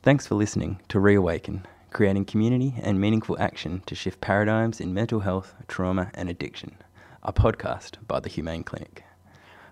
Thanks 0.00 0.28
for 0.28 0.36
listening 0.36 0.80
to 0.88 1.00
Reawaken, 1.00 1.66
creating 1.90 2.26
community 2.26 2.74
and 2.80 3.00
meaningful 3.00 3.36
action 3.40 3.82
to 3.86 3.96
shift 3.96 4.20
paradigms 4.20 4.80
in 4.80 4.94
mental 4.94 5.20
health, 5.20 5.54
trauma, 5.66 6.12
and 6.14 6.30
addiction, 6.30 6.76
a 7.24 7.32
podcast 7.32 7.96
by 8.06 8.20
the 8.20 8.28
Humane 8.28 8.62
Clinic. 8.62 9.02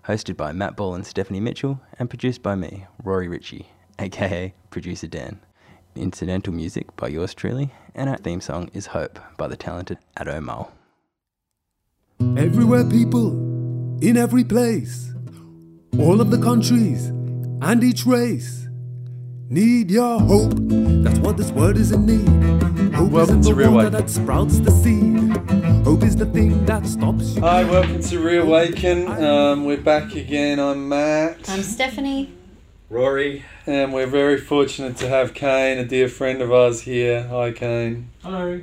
Hosted 0.05 0.35
by 0.35 0.51
Matt 0.51 0.75
Ball 0.75 0.95
and 0.95 1.07
Stephanie 1.07 1.39
Mitchell, 1.39 1.79
and 1.97 2.09
produced 2.09 2.43
by 2.43 2.55
me, 2.55 2.87
Rory 3.01 3.29
Ritchie, 3.29 3.67
aka 3.99 4.53
Producer 4.69 5.07
Dan. 5.07 5.39
Incidental 5.95 6.53
music 6.53 6.93
by 6.97 7.07
yours 7.07 7.33
truly, 7.33 7.73
and 7.95 8.09
our 8.09 8.17
theme 8.17 8.41
song 8.41 8.69
is 8.73 8.87
Hope 8.87 9.19
by 9.37 9.47
the 9.47 9.55
talented 9.55 9.97
Ado 10.17 10.41
Mole. 10.41 10.71
Everywhere 12.35 12.83
people, 12.83 13.31
in 14.01 14.17
every 14.17 14.43
place, 14.43 15.13
all 15.97 16.19
of 16.19 16.31
the 16.31 16.41
countries 16.41 17.07
and 17.61 17.81
each 17.81 18.05
race 18.05 18.66
need 19.49 19.89
your 19.89 20.19
hope. 20.19 20.53
That's 20.57 21.19
what 21.19 21.37
this 21.37 21.51
world 21.51 21.77
is 21.77 21.91
in 21.91 22.05
need. 22.05 22.93
Hope 22.93 23.11
Welcome 23.11 23.39
is 23.39 23.47
to 23.47 23.53
the 23.53 23.59
Real 23.59 23.73
water 23.73 23.89
that 23.89 24.09
sprouts 24.09 24.59
the 24.59 24.71
seed. 24.71 25.37
Hope 25.85 26.03
is 26.03 26.15
the 26.15 26.25
thing 26.25 26.65
that 26.65 26.85
stops 26.85 27.35
you. 27.35 27.41
Hi, 27.41 27.63
welcome 27.63 28.01
to 28.01 28.19
Reawaken. 28.19 29.07
Um, 29.07 29.65
we're 29.65 29.77
back 29.77 30.15
again. 30.15 30.59
I'm 30.59 30.89
Matt. 30.89 31.49
I'm 31.49 31.63
Stephanie. 31.63 32.33
Rory. 32.89 33.45
And 33.65 33.93
we're 33.93 34.07
very 34.07 34.37
fortunate 34.37 34.97
to 34.97 35.07
have 35.07 35.33
Kane, 35.33 35.77
a 35.77 35.85
dear 35.85 36.09
friend 36.09 36.41
of 36.41 36.51
ours 36.51 36.81
here. 36.81 37.23
Hi, 37.27 37.51
Kane. 37.51 38.09
Hello. 38.23 38.61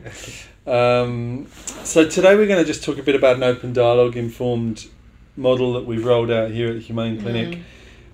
Um, 0.67 1.47
so 1.83 2.09
today 2.09 2.35
we're 2.37 2.47
going 2.47 2.63
to 2.63 2.67
just 2.67 2.85
talk 2.85 2.99
a 2.99 3.03
bit 3.03 3.15
about 3.15 3.37
an 3.37 3.43
open 3.43 3.73
dialogue 3.73 4.17
informed 4.17 4.87
model 5.37 5.73
that 5.75 5.87
we've 5.87 6.05
rolled 6.05 6.31
out 6.31 6.51
here 6.51 6.69
at 6.69 6.75
the 6.75 6.81
Humane 6.81 7.21
Clinic. 7.21 7.61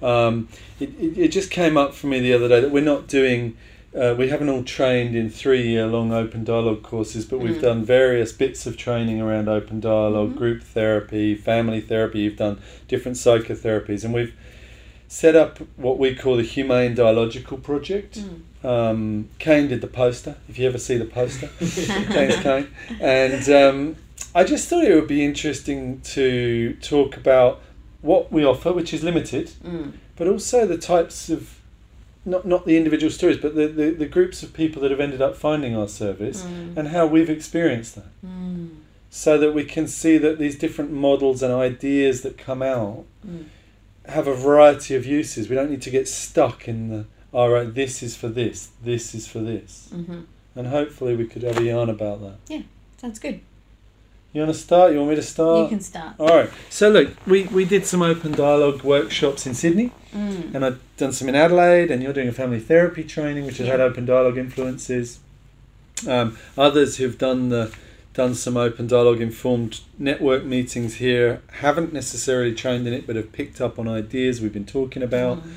Um, 0.03 0.49
it, 0.79 0.91
it, 0.99 1.19
it 1.19 1.29
just 1.29 1.51
came 1.51 1.77
up 1.77 1.95
for 1.95 2.07
me 2.07 2.21
the 2.21 2.33
other 2.33 2.49
day 2.49 2.61
that 2.61 2.71
we're 2.71 2.83
not 2.83 3.07
doing, 3.07 3.57
uh, 3.95 4.15
we 4.17 4.29
haven't 4.29 4.49
all 4.49 4.63
trained 4.63 5.15
in 5.17 5.29
three 5.31 5.67
year 5.69 5.87
long 5.87 6.13
open 6.13 6.45
dialogue 6.45 6.83
courses, 6.83 7.25
but 7.27 7.39
we've 7.39 7.57
Mm. 7.57 7.63
done 7.63 7.85
various 7.85 8.33
bits 8.33 8.67
of 8.67 8.77
training 8.77 9.21
around 9.21 9.49
open 9.49 9.81
dialog 9.81 10.33
Mhm. 10.35 10.37
group 10.37 10.63
therapy, 10.63 11.35
family 11.35 11.81
therapy, 11.81 12.21
you've 12.21 12.37
done 12.37 12.59
different 12.89 13.17
psychotherapies, 13.19 14.05
and 14.05 14.15
we've 14.15 14.33
set 15.09 15.35
up 15.35 15.59
what 15.77 15.99
we 15.99 16.15
call 16.15 16.37
the 16.37 16.43
Humane 16.45 16.95
Dialogical 16.95 17.59
Project. 17.59 18.21
Mm. 18.21 18.65
Um, 18.65 19.29
Kane 19.41 19.67
did 19.69 19.81
the 19.81 19.87
poster, 19.89 20.37
if 20.49 20.57
you 20.59 20.69
ever 20.69 20.79
see 20.79 20.97
the 20.97 21.05
poster. 21.05 21.47
Thanks, 21.59 22.37
Kane. 22.37 22.69
And 23.01 23.49
um, 23.51 23.97
I 24.37 24.45
just 24.45 24.69
thought 24.69 24.85
it 24.85 24.95
would 24.95 25.09
be 25.09 25.25
interesting 25.25 26.01
to 26.15 26.75
talk 26.81 27.17
about 27.17 27.61
what 28.03 28.33
we 28.33 28.45
offer, 28.45 28.73
which 28.73 28.93
is 28.95 29.03
limited, 29.03 29.51
Mm. 29.65 29.93
but 30.17 30.27
also 30.29 30.67
the 30.67 30.79
types 30.79 31.29
of 31.31 31.59
not 32.25 32.47
not 32.47 32.67
the 32.67 32.77
individual 32.77 33.11
stories, 33.11 33.39
but 33.39 33.55
the, 33.55 33.67
the, 33.69 33.91
the 33.91 34.07
groups 34.07 34.43
of 34.43 34.53
people 34.53 34.83
that 34.83 34.91
have 34.91 35.01
ended 35.01 35.23
up 35.23 35.37
finding 35.37 35.75
our 35.77 35.89
service 35.89 36.43
Mm. 36.43 36.77
and 36.77 36.89
how 36.89 37.07
we've 37.07 37.31
experienced 37.31 37.95
that. 37.97 38.13
Mm. 38.25 38.69
So 39.11 39.39
that 39.39 39.53
we 39.53 39.65
can 39.65 39.87
see 39.89 40.19
that 40.19 40.39
these 40.39 40.57
different 40.57 40.93
models 40.93 41.43
and 41.43 41.53
ideas 41.53 42.23
that 42.23 42.39
come 42.39 42.63
out 42.63 43.05
Mm. 43.27 43.45
have 44.07 44.27
a 44.29 44.35
variety 44.35 44.95
of 44.95 45.05
uses. 45.07 45.49
We 45.49 45.57
don't 45.57 45.71
need 45.71 45.83
to 45.83 45.91
get 45.91 46.09
stuck 46.09 46.69
in 46.69 46.89
the 46.91 47.05
all 47.33 47.49
right, 47.51 47.73
this 47.73 48.03
is 48.03 48.17
for 48.17 48.29
this, 48.29 48.71
this 48.85 49.15
is 49.15 49.29
for 49.29 49.39
this. 49.39 49.89
hmm 49.93 50.23
And 50.57 50.67
hopefully 50.67 51.15
we 51.15 51.27
could 51.27 51.43
have 51.45 51.59
a 51.59 51.63
yarn 51.63 51.89
about 51.89 52.21
that. 52.23 52.37
Yeah, 52.49 52.63
sounds 53.01 53.21
good. 53.21 53.41
You 54.33 54.43
want 54.43 54.55
to 54.55 54.61
start? 54.61 54.93
You 54.93 54.99
want 54.99 55.11
me 55.11 55.17
to 55.17 55.23
start? 55.23 55.63
you 55.65 55.69
can 55.69 55.81
start. 55.81 56.15
All 56.19 56.29
right. 56.29 56.51
So 56.69 56.89
look, 56.89 57.11
we, 57.27 57.45
we 57.45 57.65
did 57.65 57.85
some 57.85 58.01
open 58.03 58.33
dialogue 58.33 58.83
workshops 58.83 59.47
in 59.47 59.55
Sydney, 59.55 59.93
Mm. 60.15 60.55
and 60.57 60.65
I've 60.65 60.81
done 60.97 61.13
some 61.13 61.29
in 61.29 61.37
Adelaide, 61.37 61.89
and 61.91 62.03
you're 62.03 62.13
doing 62.13 62.27
a 62.29 62.33
family 62.33 62.59
therapy 62.59 63.05
training, 63.05 63.47
which 63.47 63.59
has 63.59 63.69
had 63.69 63.79
open 63.81 64.07
dialogue 64.07 64.39
influences. 64.39 65.21
Um, 66.09 66.37
others 66.59 66.97
who've 66.97 67.17
done 67.17 67.49
the 67.51 67.73
done 68.13 68.35
some 68.35 68.57
open 68.57 68.89
dialogue 68.89 69.21
informed 69.21 69.81
network 69.97 70.45
meetings 70.45 70.97
here 70.97 71.41
haven't 71.61 71.93
necessarily 71.93 72.53
trained 72.53 72.89
in 72.89 72.93
it, 72.93 73.07
but 73.07 73.15
have 73.15 73.31
picked 73.31 73.61
up 73.61 73.79
on 73.79 73.87
ideas 73.87 74.41
we've 74.41 74.53
been 74.53 74.67
talking 74.67 75.01
about. 75.03 75.39
Mm. 75.45 75.53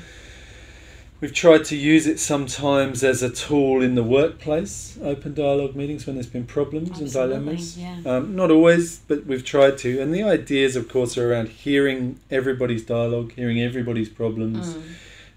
We've 1.24 1.32
tried 1.32 1.64
to 1.64 1.74
use 1.76 2.06
it 2.06 2.20
sometimes 2.20 3.02
as 3.02 3.22
a 3.22 3.30
tool 3.30 3.80
in 3.80 3.94
the 3.94 4.02
workplace, 4.02 4.98
open 5.02 5.32
dialogue 5.32 5.74
meetings 5.74 6.06
when 6.06 6.16
there's 6.16 6.26
been 6.26 6.44
problems 6.44 7.00
and 7.00 7.10
dilemmas. 7.10 7.78
yeah. 7.78 7.96
Um, 8.04 8.36
not 8.36 8.50
always, 8.50 8.98
but 8.98 9.24
we've 9.24 9.42
tried 9.42 9.78
to. 9.78 10.02
And 10.02 10.14
the 10.14 10.22
ideas, 10.22 10.76
of 10.76 10.86
course, 10.86 11.16
are 11.16 11.32
around 11.32 11.48
hearing 11.48 12.20
everybody's 12.30 12.84
dialogue, 12.84 13.32
hearing 13.36 13.58
everybody's 13.58 14.10
problems, 14.10 14.74
Mm. 14.74 14.82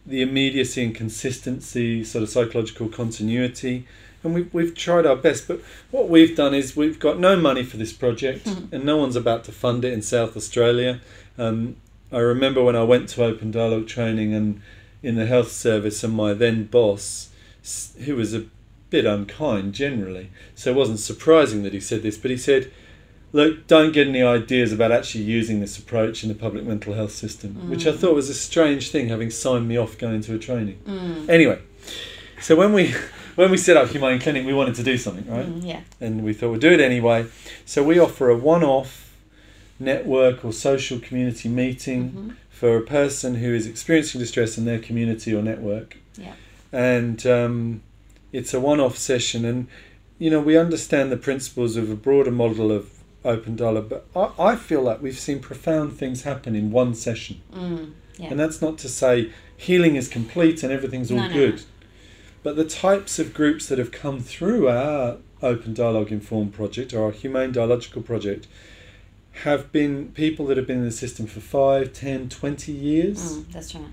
the 0.06 0.22
immediacy 0.22 0.84
and 0.84 0.94
consistency, 0.94 2.04
sort 2.04 2.22
of 2.24 2.30
psychological 2.30 2.90
continuity. 2.90 3.86
And 4.26 4.34
we've, 4.36 4.54
we've 4.54 4.76
tried 4.76 5.06
our 5.06 5.16
best. 5.16 5.48
But 5.48 5.62
what 5.92 6.10
we've 6.10 6.36
done 6.36 6.54
is 6.54 6.76
we've 6.76 7.00
got 7.00 7.18
no 7.18 7.38
money 7.38 7.64
for 7.64 7.78
this 7.78 7.94
project, 7.94 8.44
Mhm. 8.46 8.74
and 8.74 8.84
no 8.84 8.98
one's 8.98 9.16
about 9.16 9.46
to 9.46 9.54
fund 9.54 9.86
it 9.86 9.94
in 9.94 10.02
South 10.02 10.36
Australia. 10.36 11.00
Um, 11.38 11.78
I 12.12 12.20
remember 12.20 12.62
when 12.62 12.76
I 12.76 12.84
went 12.84 13.08
to 13.12 13.24
open 13.24 13.52
dialogue 13.52 13.88
training 13.88 14.34
and 14.34 14.60
in 15.04 15.16
the 15.16 15.26
health 15.26 15.52
service, 15.52 16.04
and 16.04 16.14
my 16.14 16.34
then 16.34 16.66
boss, 16.66 17.30
who 18.06 18.16
was 18.16 18.34
a 18.34 18.46
bit 18.90 19.06
unkind 19.06 19.74
generally, 19.74 20.30
so 20.56 20.72
it 20.72 20.76
wasn't 20.76 21.00
surprising 21.00 21.64
that 21.64 21.74
he 21.74 21.80
said 21.80 22.02
this, 22.04 22.18
but 22.18 22.32
he 22.32 22.38
said, 22.38 22.72
Look, 23.34 23.68
don't 23.68 23.92
get 23.92 24.08
any 24.08 24.24
ideas 24.24 24.72
about 24.72 24.94
actually 24.94 25.26
using 25.26 25.60
this 25.60 25.78
approach 25.78 26.24
in 26.24 26.30
the 26.30 26.34
public 26.36 26.64
mental 26.64 26.94
health 26.94 27.12
system, 27.12 27.70
which 27.70 27.86
I 27.86 27.92
Mm. 27.92 27.98
thought 27.98 28.16
was 28.16 28.30
a 28.30 28.34
strange 28.34 28.90
thing, 28.90 29.10
having 29.10 29.30
signed 29.30 29.68
me 29.68 29.76
off 29.76 29.98
going 29.98 30.22
to 30.22 30.36
a 30.36 30.40
training. 30.40 30.78
Mm. 30.88 31.28
Anyway, 31.30 31.60
so 32.40 32.56
when 32.56 32.72
we 32.72 32.94
when 33.36 33.52
we 33.52 33.58
set 33.58 33.76
up 33.76 33.90
Humane 33.90 34.20
Clinic, 34.20 34.46
we 34.46 34.54
wanted 34.54 34.76
to 34.76 34.84
do 34.84 34.98
something, 34.98 35.30
right? 35.30 35.46
Mm, 35.46 35.68
yeah. 35.68 35.82
and 36.00 36.24
we 36.24 36.34
thought 36.34 36.52
we'd 36.52 36.62
do 36.62 36.72
it 36.72 36.80
anyway. 36.80 37.26
So 37.66 37.84
we 37.84 38.00
offer 38.00 38.30
a 38.30 38.36
one-off 38.38 39.12
network 39.80 40.44
or 40.46 40.54
social 40.54 40.98
community 40.98 41.50
meeting 41.50 42.10
Mhm. 42.12 42.36
For 42.60 42.76
a 42.78 42.82
person 42.82 43.36
who 43.36 43.54
is 43.54 43.68
experiencing 43.68 44.20
distress 44.20 44.58
in 44.58 44.66
their 44.66 44.80
community 44.80 45.34
or 45.36 45.42
network. 45.44 45.98
Yeah. 46.18 46.34
And 46.72 47.26
um, 47.28 47.82
it's 48.32 48.54
a 48.54 48.60
one-off 48.60 48.98
session, 48.98 49.46
and 49.46 49.68
you 50.18 50.30
know 50.32 50.40
we 50.42 50.58
understand 50.58 51.12
the 51.12 51.18
principles 51.18 51.76
of 51.78 51.90
a 51.92 51.96
broader 51.96 52.32
model 52.32 52.72
of 52.72 52.90
open 53.24 53.56
dialogue, 53.56 53.90
but 53.90 54.06
I, 54.16 54.52
I 54.52 54.56
feel 54.56 54.82
like 54.82 55.02
we've 55.02 55.20
seen 55.20 55.40
profound 55.40 55.94
things 55.98 56.24
happen 56.24 56.56
in 56.56 56.72
one 56.72 56.96
session, 56.96 57.42
Mm. 57.54 57.92
Yeah. 58.18 58.30
and 58.32 58.40
that's 58.40 58.62
not 58.62 58.78
to 58.80 58.90
say 58.90 59.32
healing 59.56 59.96
is 59.96 60.08
complete 60.08 60.64
and 60.64 60.72
everything's 60.74 61.12
all 61.12 61.18
No, 61.18 61.28
no, 61.28 61.34
good. 61.34 61.56
no. 61.58 61.62
But 62.44 62.56
the 62.56 62.66
types 62.66 63.20
of 63.20 63.34
groups 63.34 63.68
that 63.68 63.78
have 63.78 63.92
come 63.92 64.20
through 64.22 64.70
our 64.70 65.18
Open 65.44 65.74
Dialogue 65.76 66.12
Informed 66.12 66.54
project 66.54 66.94
or 66.94 67.04
our 67.06 67.12
Humane 67.12 67.52
Dialogical 67.52 68.02
project 68.02 68.48
have 69.44 69.72
been 69.72 70.10
people 70.14 70.46
that 70.48 70.58
have 70.58 70.68
been 70.68 70.80
in 70.80 70.86
the 70.86 70.92
system 70.92 71.28
for 71.28 71.40
5, 71.40 71.94
10, 71.94 72.30
20 72.30 72.72
years. 72.72 73.38
Mm. 73.38 73.52
That's 73.52 73.76
right. 73.76 73.86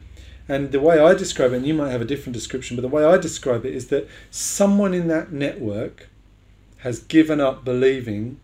And 0.48 0.72
the 0.72 0.80
way 0.80 0.98
I 0.98 1.14
describe 1.14 1.52
it, 1.52 1.56
and 1.56 1.66
you 1.66 1.74
might 1.74 1.90
have 1.90 2.02
a 2.02 2.04
different 2.04 2.34
description, 2.34 2.76
but 2.76 2.82
the 2.82 2.88
way 2.88 3.04
I 3.04 3.16
describe 3.16 3.64
it 3.64 3.74
is 3.74 3.88
that 3.88 4.08
someone 4.30 4.92
in 4.92 5.08
that 5.08 5.32
network 5.32 6.08
has 6.78 6.98
given 6.98 7.40
up 7.40 7.64
believing 7.64 8.40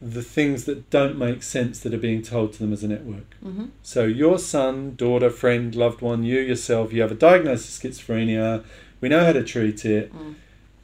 the 0.00 0.22
things 0.22 0.64
that 0.64 0.88
don't 0.88 1.18
make 1.18 1.42
sense 1.42 1.80
that 1.80 1.92
are 1.92 1.98
being 1.98 2.22
told 2.22 2.52
to 2.54 2.60
them 2.60 2.72
as 2.72 2.82
a 2.82 2.88
network. 2.88 3.34
hmm 3.42 3.66
So 3.82 4.04
your 4.04 4.38
son, 4.38 4.94
daughter, 4.96 5.28
friend, 5.28 5.74
loved 5.74 6.00
one, 6.00 6.22
you 6.22 6.38
yourself, 6.40 6.92
you 6.92 7.02
have 7.02 7.12
a 7.12 7.16
diagnosis 7.16 7.84
of 7.84 7.90
schizophrenia. 7.90 8.64
We 9.00 9.08
know 9.08 9.24
how 9.24 9.32
to 9.32 9.44
treat 9.44 9.84
it. 9.84 10.14
Mm. 10.14 10.36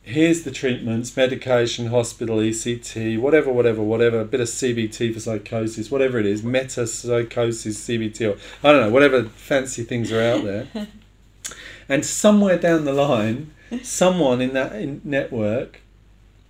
Here's 0.06 0.44
the 0.44 0.53
treatments: 0.53 1.17
medication, 1.17 1.89
hospital, 1.89 2.37
ECT, 2.37 3.19
whatever, 3.19 3.50
whatever, 3.50 3.83
whatever. 3.83 4.21
A 4.21 4.25
bit 4.25 4.41
of 4.41 4.47
CBT 4.47 5.12
for 5.12 5.19
psychosis, 5.19 5.91
whatever 5.91 6.21
it 6.21 6.27
is, 6.27 6.44
meta 6.44 6.87
psychosis, 6.87 7.84
CBT, 7.89 8.33
or 8.33 8.39
I 8.62 8.71
don't 8.71 8.83
know, 8.83 8.91
whatever 8.91 9.25
fancy 9.25 9.83
things 9.83 10.12
are 10.12 10.22
out 10.22 10.44
there. 10.44 10.69
and 11.89 12.06
somewhere 12.06 12.56
down 12.56 12.85
the 12.85 12.93
line, 12.93 13.53
someone 13.82 14.41
in 14.41 14.53
that 14.53 14.76
in 14.76 15.00
network 15.03 15.81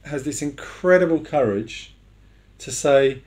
has 0.05 0.25
this 0.25 0.43
incredible 0.43 1.21
courage 1.21 1.95
to 2.59 2.71
say, 2.71 3.23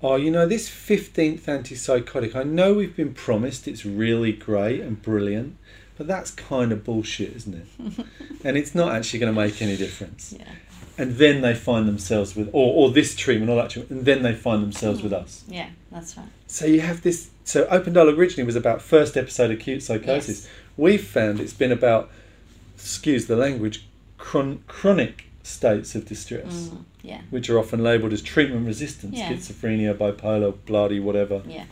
oh, 0.00 0.14
you 0.14 0.30
know, 0.30 0.46
this 0.46 0.68
15th 0.68 1.42
antipsychotic, 1.46 2.36
I 2.36 2.44
know 2.44 2.74
we've 2.74 2.94
been 2.94 3.12
promised 3.12 3.66
it's 3.66 3.84
really 3.84 4.32
great 4.32 4.82
and 4.82 5.02
brilliant, 5.02 5.56
but 5.96 6.06
that's 6.06 6.30
kind 6.30 6.72
of 6.72 6.84
bullshit, 6.84 7.34
isn't 7.36 7.54
it? 7.54 8.06
and 8.44 8.56
it's 8.56 8.74
not 8.74 8.92
actually 8.94 9.20
going 9.20 9.34
to 9.34 9.40
make 9.40 9.60
any 9.62 9.76
difference. 9.76 10.34
Yeah. 10.38 10.44
And 10.96 11.16
then 11.16 11.40
they 11.40 11.54
find 11.54 11.88
themselves 11.88 12.36
with, 12.36 12.48
or, 12.52 12.72
or 12.88 12.90
this 12.90 13.16
treatment, 13.16 13.50
or 13.50 13.56
that 13.56 13.70
treatment, 13.70 13.98
and 13.98 14.06
then 14.06 14.22
they 14.22 14.32
find 14.34 14.62
themselves 14.62 15.02
with 15.02 15.12
us. 15.12 15.42
Yeah. 15.48 15.68
That's 15.90 16.16
right. 16.16 16.26
So 16.46 16.66
you 16.66 16.80
have 16.82 17.02
this. 17.02 17.30
So 17.44 17.66
Open 17.66 17.92
Dialogue 17.92 18.18
originally 18.18 18.44
was 18.46 18.54
about 18.56 18.80
first 18.80 19.16
episode 19.16 19.50
acute 19.50 19.82
psychosis. 19.82 20.44
Yes. 20.44 20.48
We've 20.76 21.04
found 21.04 21.40
it's 21.40 21.52
been 21.52 21.72
about, 21.72 22.10
excuse 22.76 23.26
the 23.26 23.36
language, 23.36 23.86
chron- 24.18 24.62
chronic 24.66 25.26
states 25.42 25.94
of 25.94 26.06
distress 26.06 26.68
Mm. 26.68 26.84
Yeah. 27.02 27.20
which 27.30 27.50
are 27.50 27.58
often 27.58 27.82
labelled 27.82 28.12
as 28.14 28.22
treatment 28.22 28.66
resistant, 28.66 29.12
Yeah. 29.14 29.30
schizophrenia, 29.30 29.94
bipolar, 29.94 30.54
bloody, 30.64 31.00
whatever. 31.00 31.42
Yeah. 31.46 31.64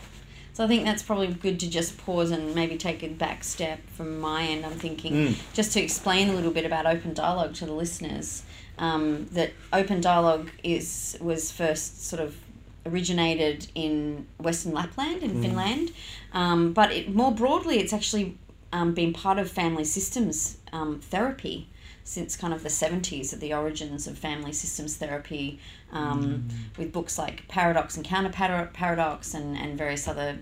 So 0.55 0.63
I 0.65 0.69
think 0.69 0.85
that's 0.85 1.03
probably 1.03 1.29
good 1.29 1.59
to 1.61 1.71
just 1.71 1.97
pause 1.99 2.31
and 2.31 2.55
maybe 2.55 2.77
take 2.77 3.03
a 3.03 3.09
back 3.09 3.43
step 3.43 3.81
from 3.97 4.21
my 4.21 4.43
end. 4.45 4.67
I'm 4.67 4.73
thinking 4.79 5.13
Mm. 5.15 5.35
just 5.55 5.73
to 5.73 5.81
explain 5.83 6.29
a 6.29 6.35
little 6.35 6.51
bit 6.51 6.67
about 6.67 6.85
open 6.87 7.15
dialogue 7.15 7.55
to 7.55 7.67
the 7.67 7.73
listeners. 7.73 8.43
Um, 8.79 9.27
that 9.33 9.53
open 9.73 10.01
dialogue 10.01 10.51
is 10.63 11.17
was 11.21 11.51
first 11.53 12.07
sort 12.07 12.21
of 12.23 12.37
originated 12.85 13.69
in 13.75 14.27
Western 14.39 14.73
Lapland 14.73 15.23
in 15.23 15.41
Finland, 15.43 15.93
um, 16.33 16.73
but 16.73 16.91
it, 16.93 17.15
more 17.15 17.33
broadly, 17.33 17.79
it's 17.79 17.93
actually 17.93 18.37
um, 18.73 18.93
been 18.95 19.13
part 19.13 19.39
of 19.39 19.51
family 19.51 19.85
systems 19.85 20.57
um, 20.73 20.99
therapy 21.01 21.69
since 22.05 22.35
kind 22.37 22.53
of 22.53 22.63
the 22.65 22.69
70s 22.69 23.33
at 23.33 23.39
the 23.41 23.55
origins 23.55 24.09
of 24.09 24.19
family 24.19 24.53
systems 24.53 24.97
therapy 24.97 25.61
um, 25.93 26.49
with 26.79 26.93
books 26.93 27.19
like 27.19 27.47
Paradox 27.49 27.97
and 27.97 28.05
Counter 28.05 28.31
Paradox 28.73 29.35
and, 29.35 29.57
and 29.57 29.77
various 29.77 30.09
other 30.09 30.39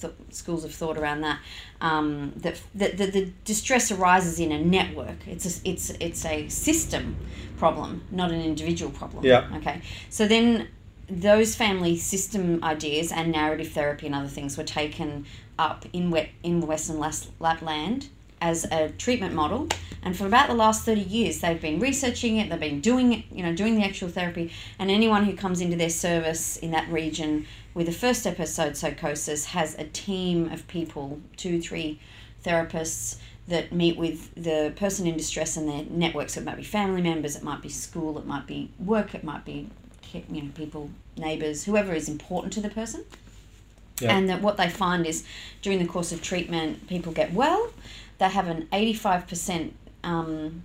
th- 0.00 0.14
schools 0.30 0.64
of 0.64 0.74
thought 0.74 0.96
around 0.96 1.20
that. 1.22 1.40
Um, 1.80 2.32
that, 2.36 2.60
that, 2.74 2.96
that 2.96 3.12
the 3.12 3.32
distress 3.44 3.90
arises 3.90 4.40
in 4.40 4.52
a 4.52 4.58
network. 4.58 5.26
It's 5.26 5.44
a, 5.44 5.68
it's, 5.68 5.90
it's 6.00 6.24
a 6.24 6.48
system 6.48 7.16
problem, 7.58 8.02
not 8.10 8.30
an 8.30 8.40
individual 8.40 8.90
problem. 8.90 9.24
Yeah. 9.24 9.48
Okay. 9.56 9.82
So 10.10 10.26
then 10.26 10.68
those 11.08 11.54
family 11.54 11.96
system 11.96 12.62
ideas 12.64 13.12
and 13.12 13.30
narrative 13.30 13.68
therapy 13.68 14.06
and 14.06 14.14
other 14.14 14.28
things 14.28 14.56
were 14.56 14.64
taken 14.64 15.26
up 15.58 15.84
in 15.92 16.10
wet 16.10 16.30
in 16.42 16.60
Western 16.60 16.98
Lapland 17.38 18.08
as 18.40 18.64
a 18.64 18.90
treatment 18.90 19.34
model. 19.34 19.68
And 20.02 20.16
for 20.16 20.26
about 20.26 20.48
the 20.48 20.54
last 20.54 20.84
30 20.84 21.00
years 21.00 21.40
they've 21.40 21.60
been 21.60 21.80
researching 21.80 22.36
it 22.36 22.50
they've 22.50 22.60
been 22.60 22.80
doing 22.80 23.12
it 23.14 23.24
you 23.32 23.42
know 23.42 23.54
doing 23.54 23.76
the 23.76 23.84
actual 23.84 24.08
therapy. 24.08 24.52
And 24.78 24.90
anyone 24.90 25.24
who 25.24 25.34
comes 25.34 25.60
into 25.60 25.76
their 25.76 25.90
service 25.90 26.56
in 26.56 26.70
that 26.72 26.88
region 26.88 27.46
with 27.72 27.88
a 27.88 27.92
first 27.92 28.26
episode 28.26 28.76
psychosis 28.76 29.46
has 29.46 29.74
a 29.78 29.84
team 29.84 30.50
of 30.52 30.66
people 30.68 31.20
two 31.36 31.60
three 31.60 31.98
therapists 32.44 33.16
that 33.48 33.72
meet 33.72 33.96
with 33.96 34.34
the 34.34 34.72
person 34.76 35.06
in 35.06 35.16
distress 35.16 35.56
and 35.56 35.68
their 35.68 35.84
networks. 35.90 36.34
So 36.34 36.40
it 36.40 36.44
might 36.44 36.56
be 36.56 36.64
family 36.64 37.02
members 37.02 37.36
it 37.36 37.42
might 37.42 37.62
be 37.62 37.68
school 37.68 38.18
it 38.18 38.26
might 38.26 38.46
be 38.46 38.70
work 38.78 39.14
it 39.14 39.24
might 39.24 39.44
be 39.44 39.68
you 40.12 40.42
know 40.42 40.50
people 40.54 40.90
neighbors 41.16 41.64
whoever 41.64 41.92
is 41.94 42.08
important 42.08 42.52
to 42.54 42.60
the 42.60 42.70
person. 42.70 43.04
Yeah. 44.00 44.16
and 44.16 44.28
that 44.28 44.42
what 44.42 44.56
they 44.56 44.68
find 44.68 45.06
is 45.06 45.22
during 45.62 45.78
the 45.78 45.86
course 45.86 46.10
of 46.10 46.20
treatment 46.20 46.88
people 46.88 47.12
get 47.12 47.32
well 47.32 47.70
they 48.18 48.28
have 48.28 48.48
an 48.48 48.68
85% 48.72 49.72
um, 50.02 50.64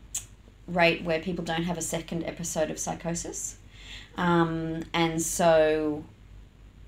rate 0.67 1.03
where 1.03 1.19
people 1.19 1.43
don't 1.43 1.63
have 1.63 1.77
a 1.77 1.81
second 1.81 2.23
episode 2.23 2.69
of 2.69 2.79
psychosis. 2.79 3.57
Um, 4.17 4.83
and 4.93 5.21
so 5.21 6.03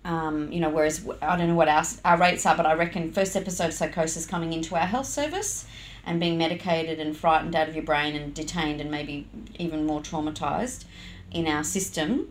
um, 0.04 0.52
you 0.52 0.60
know 0.60 0.69
whereas 0.69 1.08
I 1.22 1.36
don't 1.38 1.48
know 1.48 1.56
what 1.56 1.68
our, 1.68 1.84
our 2.04 2.18
rates 2.18 2.46
are 2.46 2.58
but 2.58 2.66
i 2.66 2.74
reckon 2.74 3.12
first 3.12 3.36
episode 3.36 3.66
of 3.66 3.74
psychosis 3.74 4.25
coming 4.25 4.54
into 4.54 4.75
our 4.75 4.86
health 4.88 5.06
service 5.06 5.66
and 6.06 6.19
being 6.19 6.38
medicated 6.38 7.00
and 7.00 7.16
frightened 7.16 7.56
out 7.56 7.69
of 7.69 7.75
your 7.75 7.84
brain 7.84 8.16
and 8.16 8.34
detained 8.34 8.81
and 8.81 8.90
maybe 8.90 9.28
even 9.60 9.86
more 9.86 10.02
traumatized 10.02 10.86
in 11.31 11.48
our 11.48 11.64
system 11.64 12.28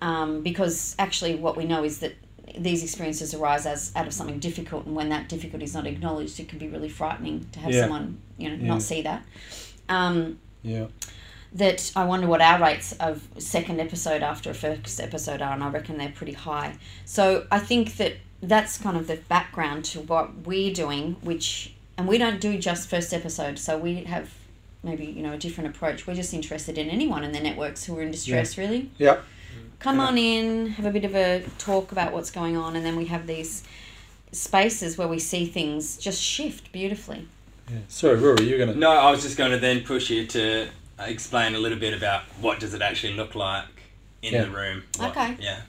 um, 0.00 0.42
because 0.42 0.96
actually 0.98 1.34
what 1.34 1.56
we 1.56 1.64
know 1.64 1.84
is 1.84 1.98
that 2.00 2.14
these 2.56 2.82
experiences 2.82 3.34
arise 3.34 3.66
as 3.66 3.90
out 3.96 4.06
of 4.06 4.12
something 4.12 4.38
difficult 4.38 4.86
and 4.86 4.94
when 4.94 5.08
that 5.08 5.28
difficulty 5.28 5.64
is 5.64 5.74
not 5.74 5.86
acknowledged 5.86 6.38
it 6.38 6.48
can 6.48 6.58
be 6.58 6.68
really 6.68 6.88
frightening 6.88 7.46
to 7.52 7.58
have 7.58 7.72
Yeah. 7.72 7.82
someone 7.82 8.18
you 8.38 8.48
know 8.48 8.56
Yeah. 8.56 8.68
not 8.68 8.82
see 8.82 9.02
that 9.02 9.24
um, 9.88 10.38
Yeah. 10.62 10.86
that 11.52 11.92
I 11.94 12.04
wonder 12.04 12.26
what 12.26 12.40
our 12.40 12.60
rates 12.60 12.92
of 13.00 13.22
second 13.38 13.80
episode 13.80 14.22
after 14.22 14.50
a 14.50 14.54
first 14.54 15.00
episode 15.00 15.40
are, 15.42 15.52
and 15.52 15.62
I 15.62 15.68
reckon 15.70 15.98
they're 15.98 16.08
pretty 16.14 16.32
high. 16.32 16.74
So 17.04 17.46
I 17.50 17.58
think 17.58 17.96
that 17.98 18.14
that's 18.42 18.78
kind 18.78 18.96
of 18.96 19.06
the 19.06 19.16
background 19.16 19.84
to 19.86 20.00
what 20.00 20.34
we're 20.46 20.72
doing, 20.72 21.16
which, 21.22 21.72
and 21.96 22.08
we 22.08 22.18
don't 22.18 22.40
do 22.40 22.58
just 22.58 22.88
first 22.88 23.12
episode, 23.14 23.58
so 23.58 23.78
we 23.78 24.04
have 24.04 24.30
maybe, 24.82 25.06
you 25.06 25.22
know, 25.22 25.32
a 25.32 25.38
different 25.38 25.70
approach. 25.74 26.06
We're 26.06 26.14
just 26.14 26.34
interested 26.34 26.76
in 26.76 26.90
anyone 26.90 27.24
in 27.24 27.32
the 27.32 27.40
networks 27.40 27.84
who 27.84 27.96
are 27.98 28.02
in 28.02 28.10
distress, 28.10 28.58
really. 28.58 28.90
Yeah. 28.98 29.18
Come 29.78 29.96
Yeah. 29.98 30.06
on 30.06 30.18
in, 30.18 30.66
have 30.68 30.86
a 30.86 30.90
bit 30.90 31.04
of 31.04 31.14
a 31.14 31.42
talk 31.58 31.92
about 31.92 32.12
what's 32.12 32.30
going 32.30 32.56
on, 32.56 32.74
and 32.76 32.84
then 32.86 32.96
we 32.96 33.06
have 33.06 33.26
these 33.26 33.62
spaces 34.32 34.96
where 34.98 35.08
we 35.08 35.18
see 35.18 35.46
things 35.46 35.96
just 35.96 36.22
shift 36.22 36.72
beautifully. 36.72 37.26
yeah. 37.70 37.78
Sorry, 37.88 38.16
Rory, 38.16 38.44
you're 38.48 38.58
gonna. 38.58 38.74
No, 38.74 38.90
I 38.90 39.10
was 39.10 39.22
just 39.22 39.36
going 39.36 39.50
to 39.52 39.58
then 39.58 39.82
push 39.82 40.10
you 40.10 40.26
to 40.28 40.68
explain 40.98 41.54
a 41.54 41.58
little 41.58 41.78
bit 41.78 41.94
about 41.94 42.22
what 42.40 42.60
does 42.60 42.74
it 42.74 42.82
actually 42.82 43.14
look 43.14 43.34
like 43.34 43.64
in 44.22 44.32
Yeah. 44.34 44.44
the 44.44 44.50
room. 44.50 44.82
What- 44.98 45.10
Okay. 45.10 45.36
Yeah. 45.40 45.60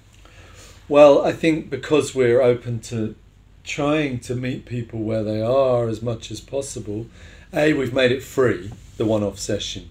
Well, 0.87 1.25
I 1.25 1.31
think 1.31 1.69
because 1.69 2.13
we're 2.13 2.41
open 2.41 2.79
to 2.81 3.15
trying 3.63 4.19
to 4.19 4.35
meet 4.35 4.65
people 4.65 4.99
where 4.99 5.23
they 5.23 5.41
are 5.41 5.87
as 5.89 6.01
much 6.01 6.29
as 6.31 6.39
possible, 6.41 7.07
A, 7.53 7.73
we've 7.73 7.93
made 7.93 8.11
it 8.11 8.21
free, 8.23 8.71
the 8.97 9.05
one 9.05 9.23
off 9.23 9.39
session, 9.39 9.89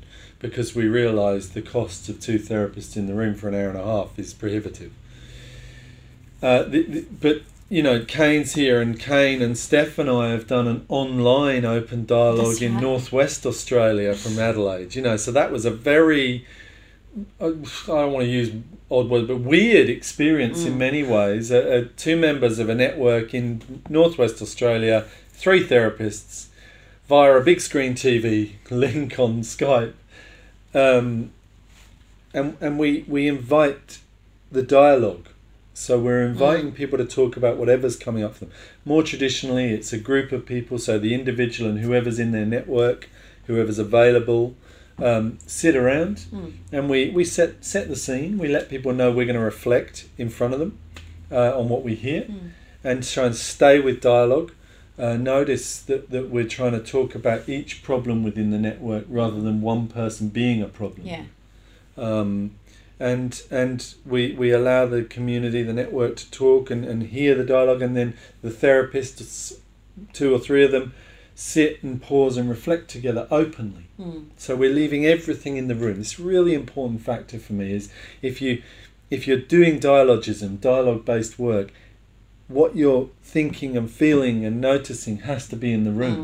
because 0.48 0.74
we 0.74 0.86
realise 0.86 1.48
the 1.48 1.62
cost 1.62 2.08
of 2.08 2.20
two 2.20 2.38
therapists 2.38 2.96
in 2.96 3.06
the 3.06 3.14
room 3.14 3.34
for 3.34 3.48
an 3.48 3.54
hour 3.54 3.68
and 3.68 3.78
a 3.78 3.84
half 3.84 4.18
is 4.18 4.34
prohibitive. 4.34 4.92
Uh, 6.42 6.62
the, 6.64 6.82
the, 6.82 7.00
but, 7.20 7.42
you 7.70 7.82
know, 7.82 8.04
Kane's 8.04 8.52
here, 8.54 8.80
and 8.80 9.00
Kane 9.00 9.40
and 9.40 9.56
Steph 9.56 9.98
and 9.98 10.10
I 10.10 10.28
have 10.30 10.46
done 10.46 10.68
an 10.68 10.84
online 10.88 11.64
open 11.64 12.04
dialogue 12.04 12.48
That's 12.48 12.60
in 12.62 12.74
right. 12.74 12.82
northwest 12.82 13.46
Australia 13.46 14.14
from 14.14 14.38
Adelaide, 14.38 14.94
you 14.94 15.02
know, 15.02 15.16
so 15.16 15.32
that 15.32 15.50
was 15.50 15.64
a 15.64 15.70
very 15.70 16.46
I 17.40 17.44
don't 17.86 18.12
want 18.12 18.24
to 18.24 18.30
use 18.30 18.50
odd 18.90 19.08
words, 19.08 19.28
but 19.28 19.38
weird 19.38 19.88
experience 19.88 20.64
in 20.64 20.74
Mm. 20.74 20.78
many 20.78 21.02
ways. 21.04 21.52
Uh, 21.52 21.58
uh, 21.58 21.88
two 21.96 22.16
members 22.16 22.58
of 22.58 22.68
a 22.68 22.74
network 22.74 23.32
in 23.32 23.82
northwest 23.88 24.42
Australia, 24.42 25.04
three 25.32 25.64
therapists, 25.64 26.46
via 27.08 27.36
a 27.36 27.40
big 27.40 27.60
screen 27.60 27.94
TV 27.94 28.54
link 28.70 29.16
on 29.18 29.42
Skype, 29.42 29.92
um, 30.74 31.30
and 32.32 32.56
and 32.60 32.78
we 32.78 33.04
we 33.08 33.28
invite 33.28 33.98
the 34.50 34.62
dialogue. 34.62 35.28
So 35.76 35.98
we're 35.98 36.22
inviting 36.22 36.70
people 36.70 36.98
to 36.98 37.04
talk 37.04 37.36
about 37.36 37.56
whatever's 37.56 37.96
coming 37.96 38.22
up 38.22 38.34
for 38.34 38.44
them. 38.44 38.54
More 38.84 39.02
traditionally, 39.02 39.72
it's 39.72 39.92
a 39.92 39.98
group 39.98 40.30
of 40.30 40.46
people, 40.46 40.78
so 40.78 41.00
the 41.00 41.12
individual 41.14 41.68
and 41.68 41.80
whoever's 41.80 42.20
in 42.20 42.30
their 42.30 42.46
network, 42.46 43.08
whoever's 43.48 43.80
available, 43.80 44.54
um, 45.02 45.38
sit 45.46 45.74
around 45.74 46.18
Mm. 46.32 46.52
and 46.70 46.88
we, 46.88 47.10
we 47.10 47.24
set 47.24 47.64
set 47.64 47.88
the 47.88 47.96
scene. 47.96 48.38
We 48.38 48.46
let 48.46 48.68
people 48.68 48.92
know 48.92 49.10
we're 49.10 49.26
going 49.26 49.34
to 49.34 49.42
reflect 49.44 50.06
in 50.16 50.28
front 50.28 50.54
of 50.54 50.60
them 50.60 50.78
uh, 51.32 51.58
on 51.58 51.68
what 51.68 51.82
we 51.82 51.96
hear, 51.96 52.22
Mm. 52.22 52.50
and 52.84 53.02
try 53.02 53.26
and 53.26 53.34
stay 53.34 53.80
with 53.80 54.00
dialogue. 54.00 54.52
Uh, 54.96 55.16
notice 55.16 55.82
that, 55.82 56.10
that 56.10 56.30
we're 56.30 56.46
trying 56.46 56.70
to 56.70 56.80
talk 56.80 57.16
about 57.16 57.48
each 57.48 57.82
problem 57.82 58.22
within 58.22 58.50
the 58.50 58.58
network 58.58 59.04
rather 59.08 59.40
than 59.40 59.60
one 59.60 59.88
person 59.88 60.28
being 60.28 60.62
a 60.62 60.68
problem. 60.68 61.06
Yeah. 61.06 61.24
Um, 61.96 62.52
and 63.00 63.42
and 63.50 63.94
we, 64.06 64.32
we 64.32 64.52
allow 64.52 64.86
the 64.86 65.02
community, 65.02 65.62
the 65.62 65.72
network, 65.72 66.16
to 66.16 66.30
talk 66.30 66.70
and, 66.70 66.84
and 66.84 67.02
hear 67.02 67.34
the 67.34 67.44
dialogue, 67.44 67.82
and 67.82 67.96
then 67.96 68.14
the 68.40 68.50
therapists, 68.50 69.58
two 70.12 70.32
or 70.32 70.38
three 70.38 70.64
of 70.64 70.70
them, 70.70 70.94
sit 71.34 71.82
and 71.82 72.00
pause 72.00 72.36
and 72.36 72.48
reflect 72.48 72.88
together 72.88 73.26
openly. 73.30 73.86
Mm. 73.98 74.26
So 74.36 74.54
we're 74.54 74.72
leaving 74.72 75.04
everything 75.04 75.56
in 75.56 75.66
the 75.66 75.74
room. 75.74 75.98
This 75.98 76.20
really 76.20 76.54
important 76.54 77.02
factor 77.02 77.38
for 77.38 77.52
me 77.52 77.72
is 77.72 77.90
if 78.22 78.40
you 78.40 78.62
if 79.10 79.26
you're 79.26 79.38
doing 79.38 79.80
dialogism, 79.80 80.56
dialogue 80.56 81.04
based 81.04 81.38
work, 81.38 81.72
what 82.48 82.76
you're 82.76 83.08
thinking 83.22 83.76
and 83.76 83.90
feeling 83.90 84.44
and 84.44 84.60
noticing 84.60 85.18
has 85.18 85.48
to 85.48 85.56
be 85.56 85.72
in 85.72 85.84
the 85.84 85.92
room. 85.92 86.16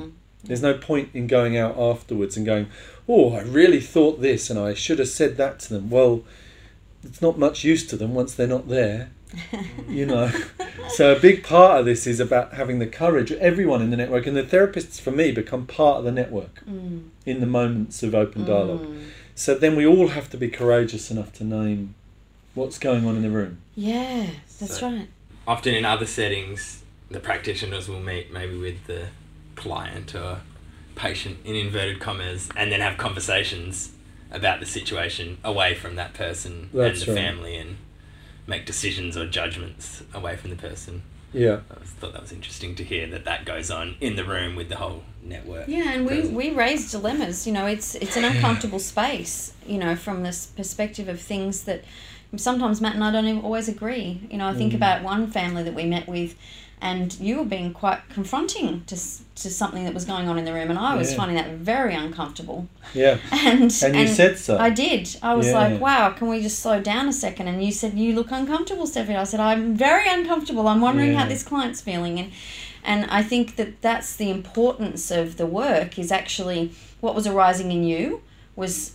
Mm. 0.45 0.49
There's 0.49 0.63
no 0.63 0.75
point 0.75 1.11
in 1.15 1.27
going 1.27 1.57
out 1.57 1.77
afterwards 1.79 2.37
and 2.37 2.47
going, 2.47 2.67
"Oh, 3.09 3.35
I 3.35 3.43
really 3.43 3.81
thought 3.81 4.21
this 4.21 4.49
and 4.51 4.59
I 4.59 4.75
should 4.75 4.99
have 4.99 5.09
said 5.09 5.37
that 5.37 5.59
to 5.61 5.75
them." 5.75 5.91
Well, 5.91 6.23
it's 7.05 7.21
not 7.23 7.39
much 7.39 7.65
use 7.65 7.87
to 7.89 7.97
them 7.97 8.15
once 8.15 8.35
they're 8.35 8.47
not 8.47 8.69
there, 8.69 9.11
you 9.89 10.05
know. 10.07 10.31
so 10.91 11.15
a 11.15 11.19
big 11.21 11.43
part 11.43 11.81
of 11.81 11.87
this 11.87 12.07
is 12.07 12.21
about 12.21 12.55
having 12.55 12.79
the 12.79 12.87
courage. 12.87 13.33
Everyone 13.33 13.81
in 13.83 13.91
the 13.91 13.97
network 13.97 14.27
and 14.27 14.37
the 14.37 14.43
therapists, 14.43 15.01
for 15.01 15.11
me, 15.11 15.33
become 15.33 15.67
part 15.67 15.99
of 15.99 16.05
the 16.05 16.13
network 16.13 16.63
Mm. 16.69 17.09
in 17.27 17.41
the 17.41 17.47
moments 17.47 18.03
of 18.03 18.15
open 18.15 18.45
dialogue. 18.45 18.87
Mm. 18.87 19.05
So 19.35 19.55
then 19.55 19.77
we 19.77 19.87
all 19.87 20.09
have 20.09 20.29
to 20.31 20.37
be 20.37 20.49
courageous 20.49 21.11
enough 21.11 21.33
to 21.35 21.45
name 21.45 21.95
what's 22.55 22.79
going 22.79 23.07
on 23.07 23.17
in 23.17 23.23
the 23.23 23.31
room. 23.31 23.59
Yeah, 23.75 24.27
that's 24.59 24.79
So- 24.81 24.87
right. 24.91 25.09
Often 25.51 25.75
in 25.75 25.85
other 25.85 26.07
settings, 26.07 26.85
the 27.11 27.19
practitioners 27.19 27.89
will 27.89 27.99
meet 27.99 28.33
maybe 28.33 28.57
with 28.57 28.87
the 28.87 29.09
client 29.57 30.15
or 30.15 30.43
patient 30.95 31.39
in 31.45 31.57
inverted 31.57 31.99
commas 31.99 32.49
and 32.55 32.71
then 32.71 32.81
have 32.81 32.97
conversations 32.99 33.91
about 34.31 34.61
the 34.61 34.67
situation 34.67 35.39
away 35.43 35.75
from 35.75 35.97
that 35.97 36.15
person 36.15 36.71
That's 36.73 37.01
and 37.01 37.09
the 37.09 37.13
right. 37.15 37.21
family 37.21 37.57
and 37.57 37.79
make 38.47 38.65
decisions 38.65 39.17
or 39.17 39.27
judgments 39.29 40.05
away 40.15 40.37
from 40.37 40.51
the 40.51 40.57
person. 40.57 41.03
Yeah. 41.33 41.59
I 41.69 41.81
was- 41.81 41.91
thought 41.99 42.13
that 42.13 42.23
was 42.23 42.31
interesting 42.31 42.77
to 42.77 42.85
hear 42.85 43.09
that 43.09 43.25
that 43.25 43.45
goes 43.45 43.73
on 43.73 43.97
in 44.01 44.15
the 44.15 44.25
room 44.25 44.55
with 44.55 44.69
the 44.69 44.77
whole 44.77 45.03
network. 45.21 45.67
Yeah, 45.67 45.91
and 45.95 46.07
we, 46.09 46.29
we 46.29 46.51
raise 46.51 46.93
dilemmas. 46.93 47.45
You 47.45 47.53
know, 47.55 47.67
it's 47.67 47.97
it's 47.97 48.17
an 48.17 48.25
uncomfortable 48.25 48.79
space. 48.79 49.53
You 49.67 49.79
know, 49.79 49.97
from 49.97 50.23
this 50.23 50.47
perspective 50.47 51.09
of 51.09 51.21
things 51.21 51.65
that 51.65 51.83
sometimes 52.37 52.81
Matt 52.81 52.95
and 52.95 53.05
I 53.05 53.11
don't 53.11 53.27
even 53.27 53.43
always 53.43 53.69
agree. 53.69 54.21
You 54.31 54.39
know, 54.39 54.47
I 54.49 54.55
think 54.55 54.73
Mm. 54.73 54.77
about 54.77 55.03
one 55.03 55.31
family 55.31 55.63
that 55.63 55.75
we 55.75 55.85
met 55.85 56.07
with. 56.09 56.35
and 56.83 57.15
you 57.21 57.37
were 57.37 57.45
being 57.45 57.75
quite 57.75 58.01
confronting 58.09 58.83
to, 58.87 58.97
to 59.35 59.51
something 59.51 59.85
that 59.85 59.93
was 59.93 60.07
going 60.07 60.29
on 60.31 60.39
in 60.39 60.47
the 60.47 60.53
room, 60.55 60.71
and 60.71 60.79
I 60.79 60.95
was 60.95 61.11
Yeah. 61.11 61.19
finding 61.19 61.37
that 61.37 61.51
very 61.59 61.95
uncomfortable. 61.95 62.69
Yeah. 62.95 63.19
And 63.33 63.71
And 63.85 63.97
you 63.97 64.07
said 64.09 64.39
so. 64.39 64.57
I 64.57 64.71
did. 64.71 65.15
I 65.23 65.35
was 65.35 65.49
Yeah. 65.49 65.59
like, 65.59 65.79
"Wow, 65.79 66.09
can 66.17 66.29
we 66.29 66.41
just 66.41 66.59
slow 66.61 66.81
down 66.81 67.07
a 67.07 67.13
second? 67.13 67.49
And 67.49 67.63
you 67.63 67.71
said, 67.71 67.99
"You 67.99 68.15
look 68.15 68.31
uncomfortable, 68.31 68.87
Stephanie." 68.87 69.19
I 69.19 69.25
said, 69.25 69.41
"I'm 69.41 69.75
very 69.77 70.09
uncomfortable. 70.09 70.67
I'm 70.69 70.81
wondering 70.81 71.13
how 71.13 71.27
this 71.27 71.43
client's 71.43 71.83
feeling." 71.83 72.19
And 72.19 72.31
and 72.83 73.01
I 73.11 73.23
think 73.23 73.57
that 73.57 73.83
that's 73.83 74.17
the 74.17 74.31
importance 74.31 75.11
of 75.11 75.37
the 75.37 75.45
work 75.45 75.99
is 75.99 76.11
actually 76.11 76.71
what 77.03 77.15
was 77.15 77.27
arising 77.27 77.71
in 77.73 77.85
you 77.85 78.23
was 78.57 78.93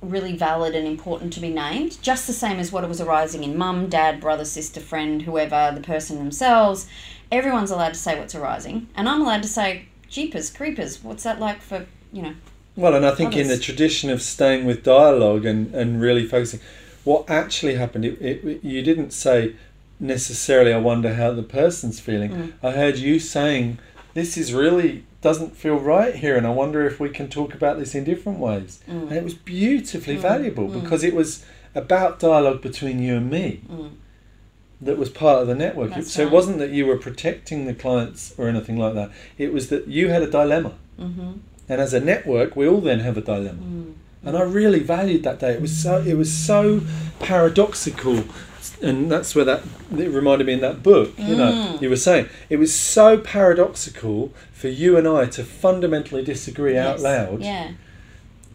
really 0.00 0.36
valid 0.36 0.74
and 0.74 0.86
important 0.86 1.32
to 1.32 1.40
be 1.40 1.50
named, 1.50 2.00
just 2.02 2.26
the 2.26 2.32
same 2.32 2.58
as 2.58 2.70
what 2.70 2.84
it 2.84 2.88
was 2.88 3.00
arising 3.00 3.42
in 3.42 3.56
mum, 3.56 3.88
dad, 3.88 4.20
brother, 4.20 4.44
sister, 4.44 4.80
friend, 4.80 5.22
whoever, 5.22 5.72
the 5.74 5.80
person 5.80 6.18
themselves. 6.18 6.86
Everyone's 7.32 7.70
allowed 7.70 7.94
to 7.94 7.98
say 7.98 8.18
what's 8.18 8.34
arising, 8.34 8.88
and 8.94 9.08
I'm 9.08 9.20
allowed 9.20 9.42
to 9.42 9.48
say, 9.48 9.86
"Jeepers, 10.08 10.50
creepers, 10.50 11.02
what's 11.02 11.24
that 11.24 11.40
like 11.40 11.60
for 11.60 11.86
you 12.12 12.22
know?" 12.22 12.34
Well, 12.76 12.94
and 12.94 13.04
I 13.04 13.14
think 13.14 13.36
in 13.36 13.48
the 13.48 13.58
tradition 13.58 14.08
of 14.08 14.22
staying 14.22 14.64
with 14.64 14.84
dialogue 14.84 15.44
and, 15.44 15.74
and 15.74 16.00
really 16.00 16.24
focusing, 16.24 16.60
what 17.02 17.28
actually 17.28 17.74
happened, 17.74 18.04
it, 18.04 18.22
it, 18.22 18.64
you 18.64 18.82
didn't 18.82 19.10
say 19.10 19.56
necessarily, 19.98 20.72
I 20.72 20.78
wonder 20.78 21.14
how 21.14 21.32
the 21.32 21.42
person's 21.42 21.98
feeling. 21.98 22.30
Mm. 22.30 22.52
I 22.62 22.70
heard 22.70 22.98
you 22.98 23.18
saying, 23.18 23.78
this 24.18 24.36
is 24.36 24.52
really 24.52 25.04
doesn't 25.20 25.56
feel 25.56 25.76
right 25.76 26.14
here, 26.14 26.36
and 26.36 26.46
I 26.46 26.50
wonder 26.50 26.86
if 26.86 27.00
we 27.00 27.08
can 27.10 27.28
talk 27.28 27.54
about 27.54 27.78
this 27.78 27.94
in 27.94 28.04
different 28.04 28.38
ways. 28.38 28.80
Mm. 28.88 29.08
And 29.08 29.12
it 29.12 29.24
was 29.24 29.34
beautifully 29.34 30.16
Mm, 30.16 30.20
valuable 30.20 30.68
mm. 30.68 30.80
because 30.80 31.02
it 31.04 31.14
was 31.14 31.44
about 31.74 32.18
dialogue 32.20 32.60
between 32.62 33.02
you 33.02 33.16
and 33.16 33.30
me 33.30 33.60
Mm. 33.70 33.90
that 34.80 34.96
was 34.98 35.10
part 35.10 35.42
of 35.42 35.46
the 35.48 35.54
network. 35.54 35.90
That's 35.90 36.12
so 36.12 36.22
it 36.22 36.30
wasn't 36.30 36.58
that 36.58 36.70
you 36.70 36.86
were 36.86 36.96
protecting 36.96 37.66
the 37.66 37.74
clients 37.74 38.34
or 38.38 38.48
anything 38.48 38.76
like 38.76 38.94
that, 38.94 39.10
it 39.36 39.52
was 39.52 39.68
that 39.70 39.88
you 39.88 40.08
had 40.08 40.22
a 40.22 40.30
dilemma. 40.30 40.72
Mm-hmm. 41.00 41.30
And 41.70 41.80
as 41.80 41.92
a 41.92 42.00
network, 42.00 42.56
we 42.56 42.66
all 42.66 42.80
then 42.80 43.00
have 43.00 43.16
a 43.16 43.20
dilemma. 43.20 43.62
Mm. 43.62 43.92
And 44.24 44.36
I 44.36 44.42
really 44.42 44.80
valued 44.80 45.22
that 45.24 45.38
day. 45.38 45.52
It 45.52 45.60
was 45.60 45.76
so 45.76 46.00
it 46.00 46.16
was 46.16 46.32
so 46.32 46.80
paradoxical, 47.20 48.24
and 48.82 49.10
that's 49.10 49.34
where 49.34 49.44
that 49.44 49.62
it 49.96 50.08
reminded 50.10 50.46
me 50.46 50.52
in 50.54 50.60
that 50.60 50.82
book. 50.82 51.12
You 51.18 51.36
know, 51.36 51.52
Mm. 51.52 51.82
you 51.82 51.88
were 51.90 51.96
saying 51.96 52.26
it 52.48 52.56
was 52.58 52.74
so 52.74 53.18
paradoxical 53.18 54.32
for 54.52 54.68
you 54.68 54.96
and 54.96 55.06
I 55.08 55.26
to 55.26 55.42
fundamentally 55.44 56.22
disagree 56.24 56.76
out 56.76 57.00
loud, 57.00 57.42
Yeah. 57.42 57.72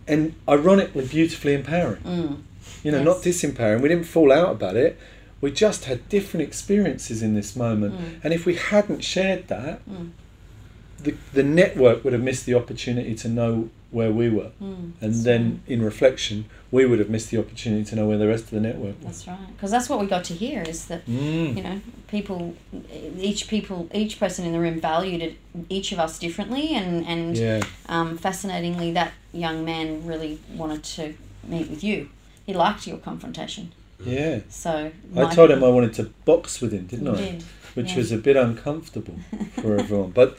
and 0.08 0.34
ironically, 0.48 1.06
beautifully 1.06 1.54
empowering. 1.54 2.02
Mm. 2.04 2.38
You 2.84 2.92
know, 2.92 2.98
Yes. 3.00 3.06
not 3.06 3.18
disempowering. 3.24 3.82
We 3.82 3.90
didn't 3.90 4.06
fall 4.06 4.32
out 4.32 4.52
about 4.52 4.76
it. 4.76 4.98
We 5.42 5.52
just 5.52 5.86
had 5.86 6.08
different 6.10 6.48
experiences 6.48 7.22
in 7.22 7.34
this 7.36 7.56
moment, 7.56 7.94
Mm. 7.96 8.04
and 8.24 8.34
if 8.34 8.46
we 8.46 8.56
hadn't 8.56 9.04
shared 9.04 9.48
that, 9.48 9.82
Mm. 9.90 10.10
the 11.04 11.14
the 11.34 11.44
network 11.44 12.04
would 12.04 12.14
have 12.14 12.22
missed 12.24 12.46
the 12.46 12.54
opportunity 12.54 13.14
to 13.16 13.28
know 13.28 13.70
where 13.94 14.12
we 14.12 14.30
were. 14.30 14.52
Mm. 14.62 14.92
And 15.02 15.14
then, 15.24 15.44
right. 15.66 15.74
in 15.74 15.82
reflection, 15.84 16.46
we 16.72 16.86
would 16.86 17.00
have 17.00 17.10
missed 17.10 17.30
the 17.32 17.38
opportunity 17.38 17.84
to 17.86 17.96
know 17.96 18.08
where 18.08 18.18
the 18.18 18.28
rest 18.28 18.46
of 18.46 18.50
the 18.52 18.60
network 18.60 18.96
was. 19.04 19.24
That's 19.24 19.28
right. 19.28 19.48
Because 19.56 19.72
that's 19.72 19.88
what 19.90 20.00
we 20.00 20.08
got 20.08 20.24
to 20.26 20.34
hear 20.34 20.64
is 20.64 20.86
that 20.88 21.06
Mm. 21.06 21.56
you 21.58 21.64
know 21.64 21.82
people, 22.08 22.56
each 23.20 23.48
people, 23.48 23.88
each 23.94 24.20
person 24.20 24.46
in 24.46 24.52
the 24.54 24.60
room 24.60 24.80
valued 24.82 25.22
it, 25.22 25.36
each 25.70 25.92
of 25.92 26.00
us 26.00 26.18
differently, 26.20 26.76
and 26.76 27.06
and 27.06 27.38
Yeah, 27.38 27.62
um, 27.88 28.18
fascinatingly, 28.18 28.92
that 28.94 29.12
young 29.32 29.64
man 29.66 30.06
really 30.06 30.40
wanted 30.56 30.84
to 30.98 31.14
meet 31.48 31.70
with 31.70 31.84
you. 31.84 32.10
He 32.46 32.54
liked 32.54 32.88
your 32.88 32.98
confrontation. 32.98 33.72
yeah. 34.06 34.40
So 34.50 34.92
I 35.16 35.34
told 35.36 35.52
him 35.52 35.64
I 35.64 35.70
wanted 35.70 35.94
to 35.94 36.04
box 36.26 36.60
with 36.62 36.72
him, 36.74 36.88
didn't 36.88 37.08
I? 37.08 37.16
did. 37.16 37.44
Which 37.76 37.92
yeah. 37.92 37.98
was 37.98 38.12
a 38.12 38.18
bit 38.18 38.36
uncomfortable 38.36 39.16
for 39.62 39.80
everyone. 39.80 40.12
But, 40.12 40.38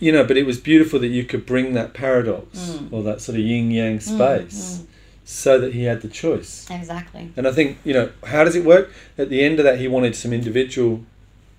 you 0.00 0.10
know, 0.10 0.24
but 0.24 0.36
it 0.38 0.46
was 0.46 0.58
beautiful 0.58 0.98
that 1.00 1.08
you 1.08 1.24
could 1.24 1.44
bring 1.44 1.74
that 1.74 1.92
paradox 1.92 2.46
Mm. 2.58 2.92
or 2.92 3.02
that 3.02 3.20
sort 3.20 3.36
of 3.38 3.44
yin 3.44 3.70
yang 3.70 3.98
Mm, 3.98 4.02
space 4.02 4.80
so 5.24 5.58
that 5.60 5.74
he 5.74 5.84
had 5.84 6.00
the 6.00 6.08
choice. 6.08 6.66
mm. 6.68 6.76
Exactly. 6.78 7.30
And 7.36 7.46
I 7.46 7.52
think, 7.52 7.76
you 7.84 7.92
know, 7.92 8.08
how 8.26 8.42
does 8.44 8.56
it 8.56 8.64
work? 8.64 8.90
At 9.18 9.28
the 9.28 9.42
end 9.44 9.58
of 9.60 9.64
that, 9.64 9.78
he 9.78 9.86
wanted 9.88 10.16
some 10.16 10.32
individual 10.32 11.04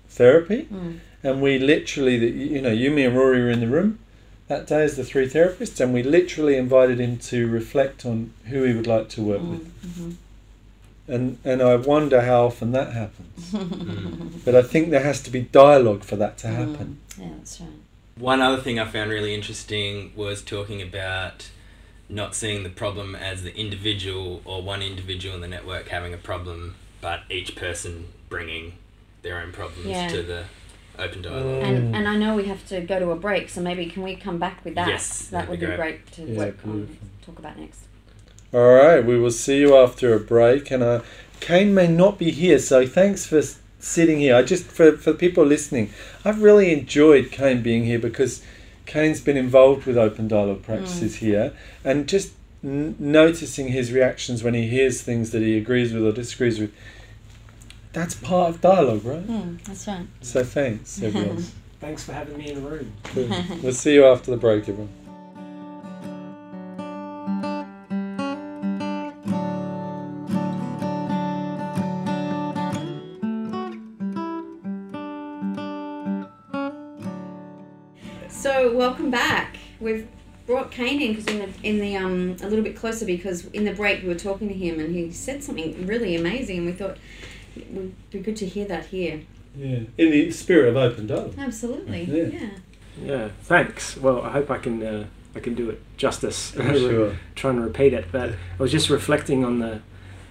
therapy. 0.08 0.66
Mm. 0.72 0.98
And 1.22 1.40
we 1.40 1.58
literally, 1.58 2.16
you 2.54 2.60
know, 2.60 2.70
you, 2.72 2.90
me, 2.90 3.04
and 3.04 3.16
Rory 3.16 3.40
were 3.42 3.50
in 3.50 3.60
the 3.60 3.66
room 3.68 3.98
that 4.48 4.66
day 4.66 4.82
as 4.84 4.96
the 4.96 5.04
three 5.04 5.26
therapists, 5.26 5.80
and 5.80 5.94
we 5.94 6.02
literally 6.02 6.56
invited 6.56 6.98
him 7.00 7.16
to 7.16 7.48
reflect 7.48 8.04
on 8.04 8.32
who 8.50 8.62
he 8.64 8.74
would 8.74 8.86
like 8.86 9.08
to 9.10 9.22
work 9.22 9.40
Mm. 9.40 9.50
with. 9.50 9.94
hmm 9.96 10.10
And 11.06 11.38
and 11.44 11.60
I 11.62 11.76
wonder 11.76 12.22
how 12.22 12.46
often 12.46 12.72
that 12.72 12.92
happens. 12.92 13.50
Mm-hmm. 13.52 14.38
But 14.44 14.54
I 14.54 14.62
think 14.62 14.90
there 14.90 15.02
has 15.02 15.22
to 15.22 15.30
be 15.30 15.40
dialogue 15.42 16.02
for 16.04 16.16
that 16.16 16.38
to 16.38 16.48
happen. 16.48 16.98
Mm. 17.16 17.20
Yeah, 17.22 17.28
that's 17.38 17.60
right. 17.60 17.70
One 18.16 18.40
other 18.40 18.60
thing 18.62 18.78
I 18.78 18.84
found 18.86 19.10
really 19.10 19.34
interesting 19.34 20.12
was 20.16 20.40
talking 20.42 20.80
about 20.80 21.50
not 22.08 22.34
seeing 22.34 22.62
the 22.62 22.68
problem 22.70 23.14
as 23.14 23.42
the 23.42 23.54
individual 23.56 24.40
or 24.44 24.62
one 24.62 24.82
individual 24.82 25.34
in 25.34 25.40
the 25.40 25.48
network 25.48 25.88
having 25.88 26.12
a 26.14 26.18
problem, 26.18 26.76
but 27.00 27.20
each 27.30 27.56
person 27.56 28.08
bringing 28.28 28.74
their 29.22 29.38
own 29.40 29.52
problems 29.52 29.88
Yeah. 29.88 30.08
to 30.08 30.22
the 30.22 30.44
open 30.98 31.22
dialogue. 31.22 31.62
Mm. 31.62 31.68
And 31.76 31.96
and 31.96 32.08
I 32.08 32.16
know 32.16 32.34
we 32.36 32.44
have 32.44 32.66
to 32.68 32.80
go 32.82 32.98
to 32.98 33.10
a 33.10 33.16
break, 33.16 33.48
so 33.50 33.60
maybe 33.60 33.86
can 33.86 34.02
we 34.02 34.16
come 34.16 34.38
back 34.38 34.64
with 34.64 34.74
that? 34.76 34.88
Yes, 34.88 35.22
that 35.28 35.30
that'd 35.30 35.50
would 35.50 35.60
be 35.60 35.66
be 35.66 35.76
great. 35.76 35.78
great 36.06 36.12
to 36.12 36.22
Yeah, 36.22 36.38
work 36.38 36.58
on, 36.64 36.96
talk 37.26 37.38
about 37.38 37.58
next. 37.58 37.80
All 38.54 38.72
right, 38.74 39.04
we 39.04 39.18
will 39.18 39.32
see 39.32 39.58
you 39.58 39.76
after 39.76 40.14
a 40.14 40.20
break. 40.20 40.70
And 40.70 40.80
uh, 40.80 41.00
Kane 41.40 41.74
may 41.74 41.88
not 41.88 42.18
be 42.18 42.30
here, 42.30 42.60
so 42.60 42.86
thanks 42.86 43.26
for 43.26 43.42
sitting 43.80 44.20
here. 44.20 44.36
I 44.36 44.42
just 44.42 44.64
for 44.66 44.96
for 44.96 45.12
people 45.12 45.44
listening, 45.44 45.90
I've 46.24 46.40
really 46.40 46.72
enjoyed 46.72 47.32
Kane 47.32 47.62
being 47.62 47.84
here 47.84 47.98
because 47.98 48.44
Kane's 48.86 49.20
been 49.20 49.36
involved 49.36 49.86
with 49.86 49.98
open 49.98 50.28
dialogue 50.28 50.62
practices 50.62 51.16
here, 51.16 51.52
and 51.82 52.06
just 52.06 52.32
n- 52.62 52.94
noticing 53.00 53.68
his 53.68 53.90
reactions 53.90 54.44
when 54.44 54.54
he 54.54 54.68
hears 54.68 55.02
things 55.02 55.32
that 55.32 55.42
he 55.42 55.58
agrees 55.58 55.92
with 55.92 56.04
or 56.06 56.12
disagrees 56.12 56.60
with. 56.60 56.72
That's 57.92 58.14
part 58.14 58.50
of 58.50 58.60
dialogue, 58.60 59.04
right? 59.04 59.26
Mm, 59.26 59.64
that's 59.64 59.86
right. 59.88 60.06
So 60.20 60.44
thanks, 60.44 61.02
everyone. 61.02 61.44
Thanks 61.80 62.02
for 62.02 62.12
having 62.14 62.38
me 62.38 62.48
in 62.50 62.62
the 62.62 62.70
room. 62.70 62.92
Cool. 63.02 63.28
We'll 63.62 63.74
see 63.74 63.92
you 63.92 64.06
after 64.06 64.30
the 64.30 64.38
break, 64.38 64.62
everyone. 64.70 64.88
Welcome 78.94 79.10
back. 79.10 79.56
We've 79.80 80.06
brought 80.46 80.70
Kane 80.70 81.02
in 81.02 81.14
because 81.14 81.26
in 81.26 81.38
the 81.40 81.68
in 81.68 81.80
the 81.80 81.96
um 81.96 82.36
a 82.40 82.48
little 82.48 82.62
bit 82.62 82.76
closer 82.76 83.04
because 83.04 83.46
in 83.46 83.64
the 83.64 83.72
break 83.72 84.02
we 84.02 84.08
were 84.08 84.14
talking 84.14 84.46
to 84.46 84.54
him 84.54 84.78
and 84.78 84.94
he 84.94 85.10
said 85.10 85.42
something 85.42 85.84
really 85.84 86.14
amazing 86.14 86.58
and 86.58 86.66
we 86.66 86.72
thought 86.72 86.96
it 87.56 87.68
would 87.72 87.92
be 88.12 88.20
good 88.20 88.36
to 88.36 88.46
hear 88.46 88.64
that 88.66 88.86
here. 88.86 89.22
Yeah, 89.56 89.80
in 89.98 90.10
the 90.10 90.30
spirit 90.30 90.68
of 90.68 90.76
open 90.76 91.08
dialogue. 91.08 91.34
Absolutely. 91.36 92.04
Yeah. 92.04 92.38
Yeah. 92.38 92.50
Yeah, 93.02 93.28
thanks. 93.42 93.96
Well, 93.96 94.22
I 94.22 94.30
hope 94.30 94.48
I 94.48 94.58
can 94.58 94.80
uh, 94.80 95.06
I 95.34 95.40
can 95.40 95.56
do 95.56 95.70
it 95.70 95.82
justice. 95.96 96.52
Sure. 96.56 97.16
Trying 97.34 97.56
to 97.56 97.62
repeat 97.62 97.94
it, 97.94 98.12
but 98.12 98.30
I 98.30 98.62
was 98.62 98.70
just 98.70 98.90
reflecting 98.90 99.44
on 99.44 99.58
the 99.58 99.82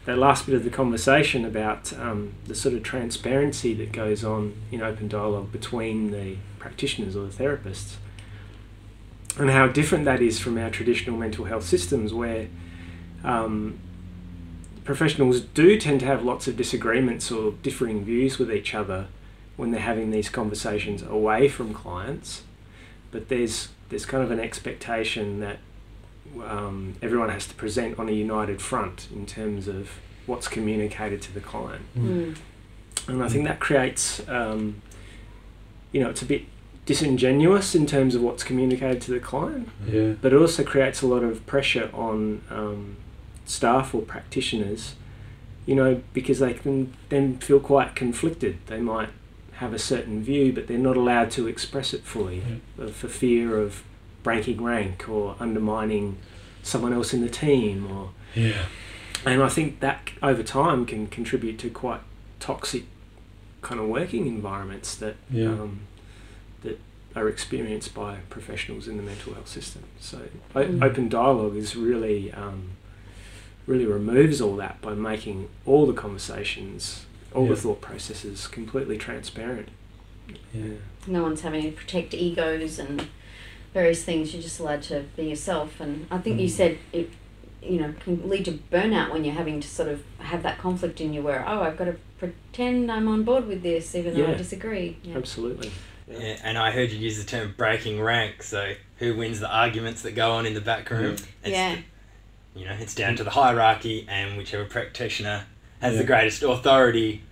that 0.05 0.17
last 0.17 0.45
bit 0.45 0.55
of 0.55 0.63
the 0.63 0.69
conversation 0.69 1.43
about 1.43 1.91
um, 1.99 2.35
the 2.45 2.55
sort 2.55 2.75
of 2.75 2.83
transparency 2.83 3.73
that 3.73 3.91
goes 3.91 4.23
on 4.23 4.53
in 4.71 4.81
open 4.81 5.09
dialogue 5.09 5.51
between 5.51 6.11
the 6.11 6.37
practitioners 6.59 7.15
or 7.15 7.25
the 7.25 7.43
therapists, 7.43 7.95
and 9.39 9.49
how 9.49 9.67
different 9.67 10.05
that 10.05 10.21
is 10.21 10.39
from 10.39 10.57
our 10.57 10.69
traditional 10.69 11.17
mental 11.17 11.45
health 11.45 11.63
systems, 11.65 12.13
where 12.13 12.47
um, 13.23 13.79
professionals 14.83 15.41
do 15.41 15.77
tend 15.79 15.99
to 16.01 16.05
have 16.05 16.23
lots 16.23 16.47
of 16.47 16.57
disagreements 16.57 17.31
or 17.31 17.53
differing 17.63 18.03
views 18.03 18.37
with 18.37 18.51
each 18.51 18.73
other 18.75 19.07
when 19.55 19.71
they're 19.71 19.81
having 19.81 20.11
these 20.11 20.29
conversations 20.29 21.01
away 21.03 21.47
from 21.47 21.73
clients. 21.73 22.43
But 23.11 23.29
there's 23.29 23.69
there's 23.89 24.05
kind 24.05 24.23
of 24.23 24.31
an 24.31 24.39
expectation 24.39 25.39
that 25.41 25.59
um, 26.43 26.95
everyone 27.01 27.29
has 27.29 27.45
to 27.47 27.53
present 27.53 27.99
on 27.99 28.09
a 28.09 28.11
united 28.11 28.59
front 28.61 29.07
in 29.13 29.25
terms 29.27 29.67
of 29.67 29.91
what's 30.25 30.47
communicated 30.47 31.21
to 31.21 31.31
the 31.33 31.41
client, 31.41 31.83
Mm. 31.97 32.35
and 33.07 33.21
I 33.23 33.27
think 33.29 33.45
that 33.45 33.59
creates, 33.59 34.27
um, 34.29 34.81
you 35.91 36.01
know, 36.01 36.09
it's 36.09 36.21
a 36.21 36.25
bit 36.25 36.43
disingenuous 36.85 37.73
in 37.75 37.85
terms 37.85 38.13
of 38.15 38.21
what's 38.21 38.43
communicated 38.43 39.01
to 39.01 39.11
the 39.11 39.19
client 39.19 39.69
Yeah. 39.87 40.13
but 40.21 40.33
it 40.33 40.37
also 40.37 40.63
creates 40.63 41.01
a 41.01 41.07
lot 41.07 41.23
of 41.23 41.45
pressure 41.45 41.89
on 41.93 42.41
um, 42.49 42.97
staff 43.45 43.93
or 43.95 44.01
practitioners, 44.01 44.95
you 45.65 45.75
know, 45.75 46.01
because 46.13 46.39
they 46.39 46.53
can 46.53 46.93
then 47.09 47.37
feel 47.37 47.59
quite 47.59 47.95
conflicted. 47.95 48.57
They 48.67 48.79
might 48.81 49.09
have 49.53 49.73
a 49.73 49.79
certain 49.79 50.23
view, 50.23 50.51
but 50.51 50.67
they're 50.67 50.77
not 50.77 50.97
allowed 50.97 51.31
to 51.31 51.47
express 51.47 51.93
it 51.93 52.03
fully 52.03 52.41
uh, 52.81 52.87
for 52.87 53.07
fear 53.07 53.57
of 53.57 53.83
breaking 54.23 54.61
rank 54.63 55.07
or 55.07 55.35
undermining 55.39 56.17
someone 56.63 56.91
else 56.93 57.13
in 57.13 57.21
the 57.21 57.29
team. 57.29 57.89
Or 57.91 58.09
Yeah. 58.35 58.65
and 59.25 59.41
I 59.41 59.49
think 59.49 59.79
that 59.79 60.09
over 60.21 60.43
time 60.43 60.85
can 60.85 61.07
contribute 61.07 61.59
to 61.59 61.69
quite 61.69 62.01
toxic 62.39 62.83
kind 63.61 63.79
of 63.79 63.87
working 63.87 64.27
environments 64.27 64.95
that 64.95 65.15
Yeah. 65.31 65.47
um, 65.49 65.79
that 65.92 65.92
are 67.15 67.27
experienced 67.29 67.93
by 67.93 68.17
professionals 68.29 68.87
in 68.87 68.97
the 68.97 69.03
mental 69.03 69.33
health 69.33 69.47
system. 69.47 69.83
So 69.99 70.19
Mm. 70.55 70.83
open 70.83 71.09
dialogue 71.09 71.55
is 71.55 71.75
really 71.75 72.31
um, 72.31 72.71
really 73.67 73.85
removes 73.85 74.41
all 74.41 74.55
that 74.57 74.81
by 74.81 74.93
making 74.93 75.47
all 75.65 75.85
the 75.85 75.93
conversations, 75.93 77.05
all 77.33 77.43
Yeah. 77.43 77.49
the 77.51 77.55
thought 77.55 77.81
processes 77.81 78.47
completely 78.47 78.97
transparent. 78.97 79.69
Yeah. 80.53 80.63
no 81.05 81.21
one's 81.21 81.41
having 81.41 81.63
to 81.63 81.71
protect 81.71 82.13
egos 82.13 82.79
and 82.79 83.07
various 83.73 84.03
things. 84.03 84.33
You're 84.33 84.41
just 84.41 84.59
allowed 84.59 84.81
to 84.83 85.03
be 85.17 85.25
yourself. 85.25 85.79
And 85.81 86.07
I 86.09 86.17
think 86.17 86.39
you 86.39 86.47
Mm. 86.47 86.51
said 86.51 86.77
it, 86.93 87.09
you 87.61 87.79
know, 87.79 87.93
can 87.99 88.29
lead 88.29 88.45
to 88.45 88.53
burnout 88.71 89.11
when 89.11 89.25
you're 89.25 89.33
having 89.33 89.59
to 89.59 89.67
sort 89.67 89.89
of 89.89 90.01
have 90.19 90.43
that 90.43 90.57
conflict 90.57 91.01
in 91.01 91.13
you 91.13 91.21
where, 91.21 91.43
oh, 91.47 91.61
I've 91.61 91.75
got 91.77 91.85
to 91.85 91.95
pretend 92.19 92.89
I'm 92.91 93.07
on 93.09 93.23
board 93.23 93.47
with 93.47 93.63
this 93.63 93.95
even 93.95 94.13
though 94.13 94.27
I 94.27 94.33
disagree. 94.35 94.95
Yeah. 95.03 95.17
Absolutely. 95.17 95.71
Yeah, 96.07 96.37
and 96.43 96.57
I 96.57 96.71
heard 96.71 96.91
you 96.91 96.99
use 96.99 97.17
the 97.17 97.29
term 97.29 97.53
breaking 97.57 98.01
rank. 98.01 98.43
So 98.43 98.73
who 98.99 99.15
wins 99.15 99.39
the 99.39 99.49
arguments 99.49 100.01
that 100.03 100.11
go 100.13 100.31
on 100.31 100.45
in 100.45 100.53
the 100.53 100.61
back 100.61 100.89
room? 100.89 101.15
Mm. 101.15 101.27
It's, 101.43 101.49
Yeah. 101.49 101.77
You 102.55 102.65
know, 102.65 102.75
it's 102.79 102.93
down 102.93 103.15
to 103.15 103.23
the 103.23 103.31
hierarchy, 103.31 104.05
and 104.07 104.37
whichever 104.37 104.65
practitioner 104.65 105.45
has 105.81 105.93
Yeah. 105.93 106.01
the 106.01 106.05
greatest 106.05 106.43
authority 106.43 107.23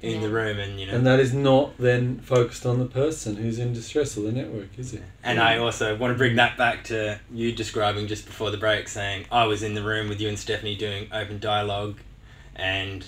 in 0.00 0.20
the 0.20 0.28
room, 0.28 0.58
and 0.58 0.78
you 0.80 0.86
know. 0.86 0.94
And 0.94 1.06
that 1.06 1.18
is 1.20 1.32
not 1.32 1.76
then 1.78 2.18
focused 2.18 2.64
on 2.66 2.78
the 2.78 2.84
person 2.86 3.36
who's 3.36 3.58
in 3.58 3.72
distress 3.72 4.16
or 4.16 4.22
the 4.22 4.32
network, 4.32 4.78
is 4.78 4.92
it? 4.94 5.02
And 5.22 5.40
I 5.40 5.58
also 5.58 5.96
want 5.96 6.12
to 6.14 6.18
bring 6.18 6.36
that 6.36 6.56
back 6.56 6.84
to 6.84 7.18
you 7.32 7.52
describing 7.52 8.06
just 8.06 8.26
before 8.26 8.50
the 8.50 8.56
break, 8.58 8.88
saying 8.88 9.26
I 9.32 9.44
was 9.44 9.62
in 9.62 9.74
the 9.74 9.82
room 9.82 10.08
with 10.08 10.20
you 10.20 10.28
and 10.28 10.38
Stephanie 10.38 10.76
doing 10.76 11.08
open 11.12 11.38
dialogue, 11.40 11.98
and 12.54 13.06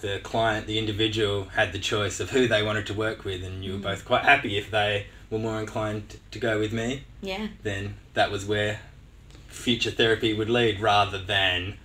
the 0.00 0.20
client, 0.22 0.66
the 0.66 0.78
individual, 0.78 1.44
had 1.44 1.72
the 1.72 1.78
choice 1.78 2.20
of 2.20 2.30
who 2.30 2.46
they 2.48 2.62
wanted 2.62 2.86
to 2.86 2.94
work 2.94 3.24
with, 3.24 3.42
and 3.42 3.64
you 3.64 3.72
were 3.72 3.78
both 3.78 4.04
quite 4.04 4.24
happy 4.24 4.58
if 4.58 4.70
they 4.70 5.06
were 5.30 5.38
more 5.38 5.58
inclined 5.58 6.18
to 6.30 6.38
go 6.38 6.58
with 6.60 6.72
me. 6.72 7.04
Yeah. 7.22 7.48
Then 7.62 7.96
that 8.14 8.30
was 8.30 8.44
where 8.44 8.80
future 9.48 9.90
therapy 9.90 10.34
would 10.34 10.50
lead, 10.50 10.80
rather 10.80 11.18
than 11.18 11.78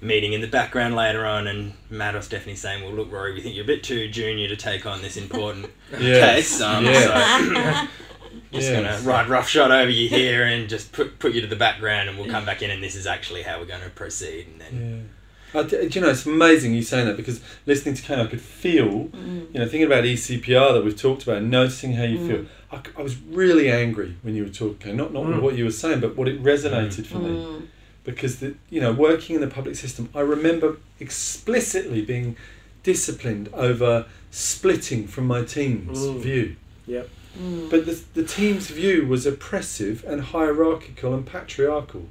meeting 0.00 0.32
in 0.32 0.40
the 0.40 0.46
background 0.46 0.94
later 0.94 1.26
on 1.26 1.46
and 1.48 1.74
Matt 1.90 2.14
or 2.14 2.22
Stephanie 2.22 2.54
saying, 2.54 2.82
"Well, 2.84 2.92
look, 2.92 3.10
Rory, 3.12 3.34
we 3.34 3.40
think 3.40 3.54
you're 3.56 3.64
a 3.64 3.66
bit 3.66 3.82
too 3.82 4.08
junior 4.08 4.48
to 4.48 4.56
take 4.56 4.86
on 4.86 5.02
this 5.02 5.16
important 5.16 5.66
case." 5.92 6.60
Um, 6.60 6.84
Yeah. 6.86 7.02
so 7.02 7.88
just 8.52 8.70
Yes. 8.70 9.02
gonna 9.02 9.10
ride 9.10 9.28
roughshod 9.28 9.70
over 9.70 9.90
you 9.90 10.08
here 10.08 10.44
and 10.44 10.68
just 10.68 10.92
put 10.92 11.18
put 11.18 11.32
you 11.34 11.40
to 11.42 11.46
the 11.46 11.56
background, 11.56 12.08
and 12.08 12.16
we'll 12.18 12.30
come 12.30 12.46
back 12.46 12.62
in, 12.62 12.70
and 12.70 12.82
this 12.82 12.94
is 12.94 13.06
actually 13.06 13.42
how 13.42 13.58
we're 13.58 13.66
going 13.66 13.82
to 13.82 13.90
proceed. 13.90 14.46
And 14.46 14.60
then 14.60 14.72
Yeah. 15.06 15.14
I 15.54 15.62
d- 15.62 15.88
do 15.88 15.98
you 15.98 16.00
know, 16.04 16.10
it's 16.10 16.26
amazing 16.26 16.74
you 16.74 16.82
saying 16.82 17.06
that 17.06 17.16
because 17.16 17.40
listening 17.66 17.94
to 17.94 18.02
Kane, 18.02 18.18
I 18.18 18.26
could 18.26 18.40
feel, 18.40 19.08
Mm. 19.08 19.46
you 19.52 19.60
know, 19.60 19.64
thinking 19.66 19.84
about 19.84 20.04
ECPR 20.04 20.72
that 20.74 20.84
we've 20.84 20.96
talked 21.00 21.22
about, 21.22 21.42
noticing 21.42 21.94
how 21.94 22.04
you 22.04 22.18
Mm. 22.18 22.28
feel. 22.28 22.46
I 22.70 23.02
was 23.02 23.16
really 23.30 23.70
angry 23.70 24.16
when 24.22 24.34
you 24.34 24.42
were 24.44 24.50
talking, 24.50 24.96
not 24.96 25.12
not 25.14 25.24
Mm. 25.24 25.40
what 25.40 25.56
you 25.56 25.64
were 25.64 25.70
saying, 25.70 26.00
but 26.00 26.16
what 26.16 26.28
it 26.28 26.42
resonated 26.42 27.06
for 27.06 27.18
me. 27.18 27.30
Mm. 27.30 27.62
Because 28.04 28.36
the, 28.36 28.54
you 28.70 28.80
know, 28.80 28.92
working 28.92 29.36
in 29.36 29.40
the 29.40 29.46
public 29.48 29.74
system, 29.76 30.08
I 30.14 30.20
remember 30.20 30.76
explicitly 31.00 32.02
being 32.02 32.36
disciplined 32.82 33.48
over 33.54 34.04
splitting 34.30 35.06
from 35.06 35.26
my 35.26 35.42
team's 35.44 35.98
Mm. 36.06 36.20
view. 36.20 36.56
Yep. 36.86 37.08
Mm. 37.42 37.70
But 37.70 37.86
the, 37.86 37.98
the 38.14 38.22
team's 38.22 38.68
view 38.68 39.06
was 39.06 39.24
oppressive 39.26 40.04
and 40.06 40.20
hierarchical 40.20 41.14
and 41.14 41.24
patriarchal. 41.24 42.08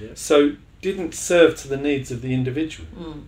Yep. 0.00 0.18
So 0.18 0.52
didn't 0.82 1.14
serve 1.14 1.56
to 1.56 1.68
the 1.68 1.78
needs 1.78 2.10
of 2.10 2.20
the 2.20 2.34
individual. 2.34 2.88
Mm. 2.94 3.22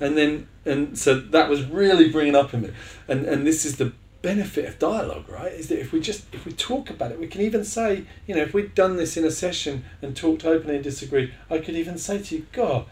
And 0.00 0.18
then 0.18 0.48
and 0.64 0.98
so 0.98 1.20
that 1.20 1.48
was 1.48 1.62
really 1.62 2.10
bringing 2.10 2.34
up 2.34 2.52
in 2.52 2.62
me. 2.62 2.70
And 3.06 3.24
and 3.24 3.46
this 3.46 3.64
is 3.64 3.76
the 3.76 3.92
benefit 4.22 4.64
of 4.64 4.78
dialogue, 4.78 5.28
right? 5.28 5.52
Is 5.52 5.68
that 5.68 5.78
if 5.78 5.92
we 5.92 6.00
just 6.00 6.24
if 6.34 6.44
we 6.44 6.52
talk 6.52 6.90
about 6.90 7.12
it, 7.12 7.20
we 7.20 7.28
can 7.28 7.42
even 7.42 7.62
say, 7.62 8.06
you 8.26 8.34
know, 8.34 8.42
if 8.42 8.54
we'd 8.54 8.74
done 8.74 8.96
this 8.96 9.16
in 9.16 9.24
a 9.24 9.30
session 9.30 9.84
and 10.02 10.16
talked 10.16 10.44
openly 10.44 10.76
and 10.76 10.84
disagreed, 10.84 11.32
I 11.48 11.58
could 11.58 11.76
even 11.76 11.98
say 11.98 12.20
to 12.22 12.36
you, 12.36 12.46
God, 12.52 12.86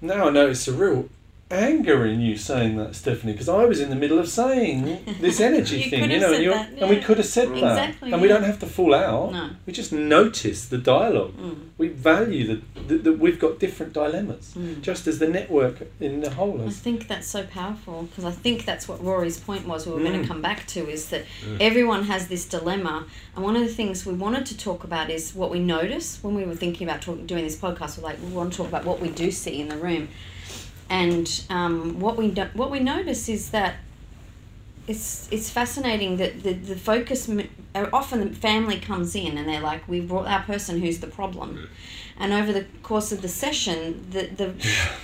now 0.00 0.28
I 0.28 0.30
notice 0.30 0.68
a 0.68 0.72
real 0.72 1.08
anger 1.50 2.04
in 2.06 2.20
you 2.20 2.36
saying 2.36 2.76
that, 2.76 2.94
Stephanie, 2.96 3.32
because 3.32 3.48
I 3.48 3.64
was 3.64 3.80
in 3.80 3.88
the 3.90 3.96
middle 3.96 4.18
of 4.18 4.28
saying 4.28 4.98
this 5.20 5.40
energy 5.40 5.78
You 5.80 5.90
thing, 5.90 6.00
could 6.02 6.10
you 6.10 6.20
have 6.20 6.22
know, 6.22 6.28
said 6.28 6.34
and, 6.34 6.44
you're, 6.44 6.54
that, 6.54 6.72
and 6.80 6.90
we 6.90 7.00
could 7.00 7.16
have 7.18 7.26
said 7.26 7.48
that, 7.50 7.56
Exactly, 7.56 8.12
and 8.12 8.20
we 8.20 8.26
don't 8.28 8.42
have 8.42 8.58
to 8.60 8.66
fall 8.66 8.94
out. 8.94 9.32
No. 9.32 9.50
We 9.64 9.72
just 9.72 9.92
notice 9.92 10.66
the 10.66 10.78
dialogue. 10.78 11.34
Mm. 11.36 11.56
We 11.78 11.88
value 11.88 12.46
that 12.48 12.88
that 12.88 13.04
that 13.04 13.18
we've 13.18 13.38
got 13.38 13.58
different 13.58 13.92
dilemmas, 13.92 14.54
Mm. 14.56 14.80
just 14.80 15.06
as 15.06 15.18
the 15.18 15.28
network 15.28 15.76
in 16.00 16.20
the 16.20 16.30
whole 16.30 16.60
I 16.66 16.70
think 16.70 17.06
that's 17.08 17.28
so 17.28 17.44
powerful 17.44 18.02
because 18.04 18.24
I 18.24 18.30
think 18.32 18.64
that's 18.64 18.88
what 18.88 19.02
Rory's 19.02 19.38
point 19.38 19.66
was. 19.68 19.86
We 19.86 19.92
were 19.92 20.00
going 20.00 20.18
Mm. 20.18 20.22
to 20.22 20.28
come 20.28 20.42
back 20.42 20.66
to 20.68 20.88
is 20.88 21.08
that 21.10 21.24
Mm. 21.44 21.58
everyone 21.60 22.04
has 22.04 22.26
this 22.28 22.44
dilemma, 22.46 23.06
and 23.36 23.44
one 23.44 23.54
of 23.54 23.62
the 23.62 23.72
things 23.80 24.04
we 24.04 24.14
wanted 24.14 24.46
to 24.46 24.56
talk 24.58 24.82
about 24.84 25.10
is 25.10 25.32
what 25.34 25.50
we 25.50 25.60
notice 25.60 26.18
when 26.22 26.34
we 26.34 26.44
were 26.44 26.56
thinking 26.56 26.88
about 26.88 27.02
talk, 27.02 27.24
doing 27.26 27.44
this 27.44 27.56
podcast. 27.56 27.98
We're 27.98 28.04
like, 28.04 28.18
we 28.20 28.32
want 28.32 28.50
to 28.52 28.56
talk 28.56 28.68
about 28.68 28.84
what 28.84 28.98
we 29.00 29.08
do 29.10 29.30
see 29.30 29.60
in 29.60 29.68
the 29.68 29.76
room, 29.76 30.08
and 30.88 31.44
um, 31.50 31.98
what 32.00 32.16
we 32.16 32.30
what 32.30 32.70
we 32.70 32.80
notice 32.80 33.28
is 33.28 33.50
that 33.50 33.76
it's 34.86 35.28
it's 35.32 35.50
fascinating 35.50 36.16
that 36.18 36.42
the 36.42 36.52
the 36.52 36.76
focus 36.76 37.28
uh, 37.74 37.88
often 37.92 38.20
the 38.20 38.34
family 38.34 38.78
comes 38.78 39.14
in 39.14 39.36
and 39.36 39.48
they're 39.48 39.60
like, 39.60 39.86
we 39.88 40.00
brought 40.00 40.26
our 40.26 40.42
person 40.42 40.80
who's 40.80 41.00
the 41.00 41.06
problem. 41.06 41.68
And 42.18 42.32
over 42.32 42.52
the 42.52 42.64
course 42.82 43.12
of 43.12 43.20
the 43.20 43.28
session, 43.28 44.06
the, 44.10 44.26
the 44.26 44.54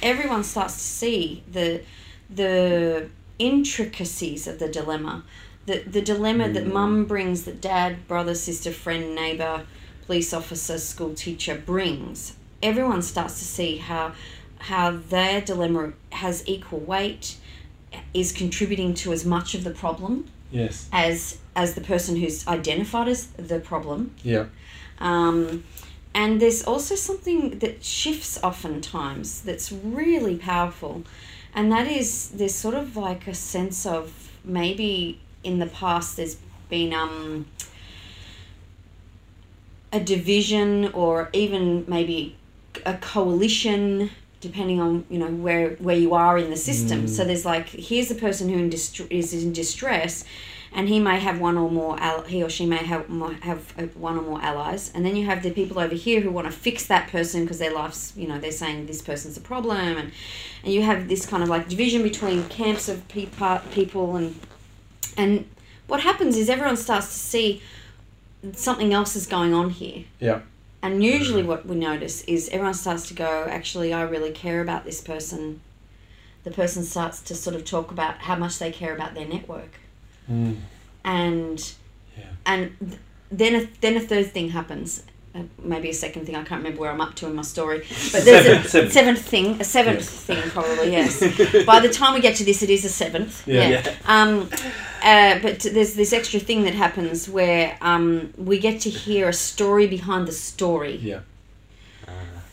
everyone 0.03 0.45
starts 0.45 0.75
to 0.75 0.81
see 0.81 1.42
the 1.51 1.83
the 2.31 3.09
intricacies 3.38 4.47
of 4.47 4.59
the 4.59 4.68
dilemma, 4.68 5.25
the 5.66 5.79
the 5.81 6.01
dilemma 6.01 6.49
that 6.51 6.66
mum 6.66 7.05
brings, 7.05 7.45
that 7.45 7.61
dad, 7.61 8.07
brother, 8.07 8.35
sister, 8.35 8.71
friend, 8.73 9.14
neighbor, 9.14 9.66
police 10.07 10.33
officer, 10.33 10.79
school 10.79 11.14
teacher 11.14 11.57
brings. 11.57 12.35
Everyone 12.62 13.03
starts 13.03 13.40
to 13.40 13.45
see 13.45 13.79
how 13.79 14.12
how 14.62 14.90
their 14.92 15.40
dilemma 15.40 15.92
has 16.11 16.42
equal 16.46 16.81
weight, 16.81 17.37
is 18.14 18.33
contributing 18.33 18.94
to 18.94 19.12
as 19.12 19.25
much 19.25 19.55
of 19.55 19.64
the 19.64 19.70
problem 19.70 20.29
Yes. 20.51 20.88
as 20.92 21.38
as 21.55 21.75
the 21.75 21.81
person 21.81 22.16
who's 22.16 22.46
identified 22.46 23.09
as 23.09 23.27
the 23.27 23.59
problem. 23.61 24.14
Yeah. 24.22 24.46
Um, 24.98 25.64
and 26.14 26.40
there's 26.40 26.62
also 26.62 26.94
something 26.94 27.59
that 27.59 27.85
shifts 27.85 28.38
oftentimes 28.42 29.42
that's 29.42 29.72
really 29.72 30.37
powerful, 30.37 31.03
and 31.55 31.72
that 31.72 31.87
is 31.87 32.29
there's 32.31 32.55
sort 32.55 32.75
of 32.75 32.96
like 32.96 33.27
a 33.27 33.35
sense 33.35 33.85
of 33.87 34.31
maybe 34.44 35.20
in 35.42 35.59
the 35.59 35.66
past 35.66 36.16
there's 36.16 36.37
been 36.68 36.92
um, 36.92 37.46
a 39.92 40.01
division 40.01 40.90
or 40.92 41.29
even 41.33 41.85
maybe 41.88 42.37
a 42.87 42.94
coalition 42.94 44.11
depending 44.42 44.78
on 44.81 45.05
you 45.09 45.18
know 45.18 45.28
where 45.28 45.70
where 45.76 45.96
you 45.96 46.12
are 46.12 46.37
in 46.37 46.50
the 46.50 46.57
system. 46.57 47.09
So 47.09 47.24
there's 47.24 47.46
like 47.46 47.68
here's 47.68 48.11
a 48.11 48.14
person 48.14 48.50
who 48.50 48.59
in 48.59 48.68
dist- 48.68 49.00
is 49.09 49.33
in 49.33 49.52
distress 49.55 50.24
and 50.74 50.88
he 50.88 50.98
may 50.98 51.18
have 51.20 51.38
one 51.38 51.57
or 51.59 51.70
more 51.70 51.98
al- 52.00 52.22
he 52.22 52.42
or 52.42 52.48
she 52.50 52.66
may 52.66 52.78
have 52.78 53.07
have 53.42 53.74
uh, 53.78 53.83
one 53.94 54.18
or 54.18 54.22
more 54.22 54.42
allies. 54.42 54.90
And 54.94 55.05
then 55.05 55.16
you 55.16 55.26
have 55.26 55.42
the 55.42 55.50
people 55.50 55.78
over 55.78 55.94
here 55.94 56.20
who 56.20 56.31
want 56.31 56.46
to 56.46 56.52
fix 56.52 56.87
that 56.87 57.09
person 57.09 57.42
because 57.44 57.59
their 57.59 57.72
life's 57.72 58.12
you 58.16 58.26
know 58.26 58.38
they're 58.38 58.52
saying 58.52 58.87
this 58.87 59.02
person's 59.02 59.37
a 59.37 59.40
problem 59.40 59.96
and 59.96 60.12
and 60.64 60.72
you 60.72 60.83
have 60.83 61.09
this 61.09 61.26
kind 61.26 61.42
of 61.42 61.48
like 61.48 61.68
division 61.68 62.02
between 62.02 62.44
camps 62.48 62.88
of 62.88 63.07
people 63.09 63.61
people 63.72 64.16
and 64.16 64.38
and 65.16 65.46
what 65.87 66.00
happens 66.00 66.37
is 66.37 66.48
everyone 66.48 66.76
starts 66.76 67.09
to 67.09 67.18
see 67.18 67.62
something 68.52 68.92
else 68.92 69.14
is 69.14 69.26
going 69.26 69.55
on 69.55 69.70
here. 69.70 70.05
Yeah. 70.18 70.40
And 70.83 71.03
usually, 71.05 71.42
what 71.42 71.66
we 71.66 71.77
notice 71.77 72.23
is 72.25 72.49
everyone 72.51 72.75
starts 72.75 73.07
to 73.09 73.14
go, 73.14 73.47
actually, 73.49 73.92
I 73.92 74.03
really 74.03 74.33
care 74.33 74.61
about 74.61 74.85
this 74.85 75.01
person. 75.01 75.61
The 76.45 76.51
person 76.51 76.83
starts 76.83 77.21
to 77.23 77.35
sort 77.35 77.55
of 77.57 77.64
talk 77.64 77.90
about 77.92 78.18
how 78.18 78.35
much 78.37 78.59
they 78.59 78.73
care 78.73 78.95
about 78.95 79.14
their 79.14 79.27
network, 79.27 79.71
Mm. 80.31 80.57
and 81.05 81.73
Yeah. 82.18 82.25
and 82.47 82.77
th- 82.81 83.01
then 83.31 83.55
a, 83.55 83.68
then 83.81 83.97
a 83.97 84.01
third 84.01 84.33
thing 84.33 84.51
happens. 84.51 85.03
Uh, 85.35 85.40
maybe 85.62 85.88
a 85.88 85.95
second 85.95 86.27
thing. 86.27 86.35
I 86.37 86.42
can't 86.45 86.62
remember 86.62 86.81
where 86.83 86.90
I'm 86.90 87.01
up 87.01 87.14
to 87.16 87.27
in 87.27 87.35
my 87.35 87.42
story. 87.42 87.79
But 88.12 88.25
there's 88.27 88.45
Seventh, 88.45 88.64
a 88.66 88.68
seventh. 88.68 88.92
seventh 88.92 89.23
thing, 89.23 89.61
a 89.61 89.64
seventh 89.64 90.07
thing 90.07 90.42
probably. 90.51 90.92
Yes. 90.92 91.21
By 91.64 91.81
the 91.81 91.88
time 91.88 92.12
we 92.14 92.21
get 92.21 92.37
to 92.37 92.45
this, 92.45 92.62
it 92.62 92.68
is 92.68 92.85
a 92.85 92.90
seventh. 92.90 93.47
Yeah. 93.49 93.68
Yeah. 93.71 93.95
Um, 94.07 94.51
uh, 95.03 95.38
but 95.41 95.61
there's 95.61 95.95
this 95.95 96.12
extra 96.12 96.41
thing 96.41 96.62
that 96.65 96.75
happens 96.75 97.29
where 97.29 97.77
um, 97.81 98.33
we 98.37 98.59
get 98.59 98.81
to 98.83 98.91
hear 98.91 99.29
a 99.29 99.33
story 99.33 99.87
behind 99.87 100.29
the 100.29 100.33
story. 100.33 100.97
Yeah. 100.97 101.21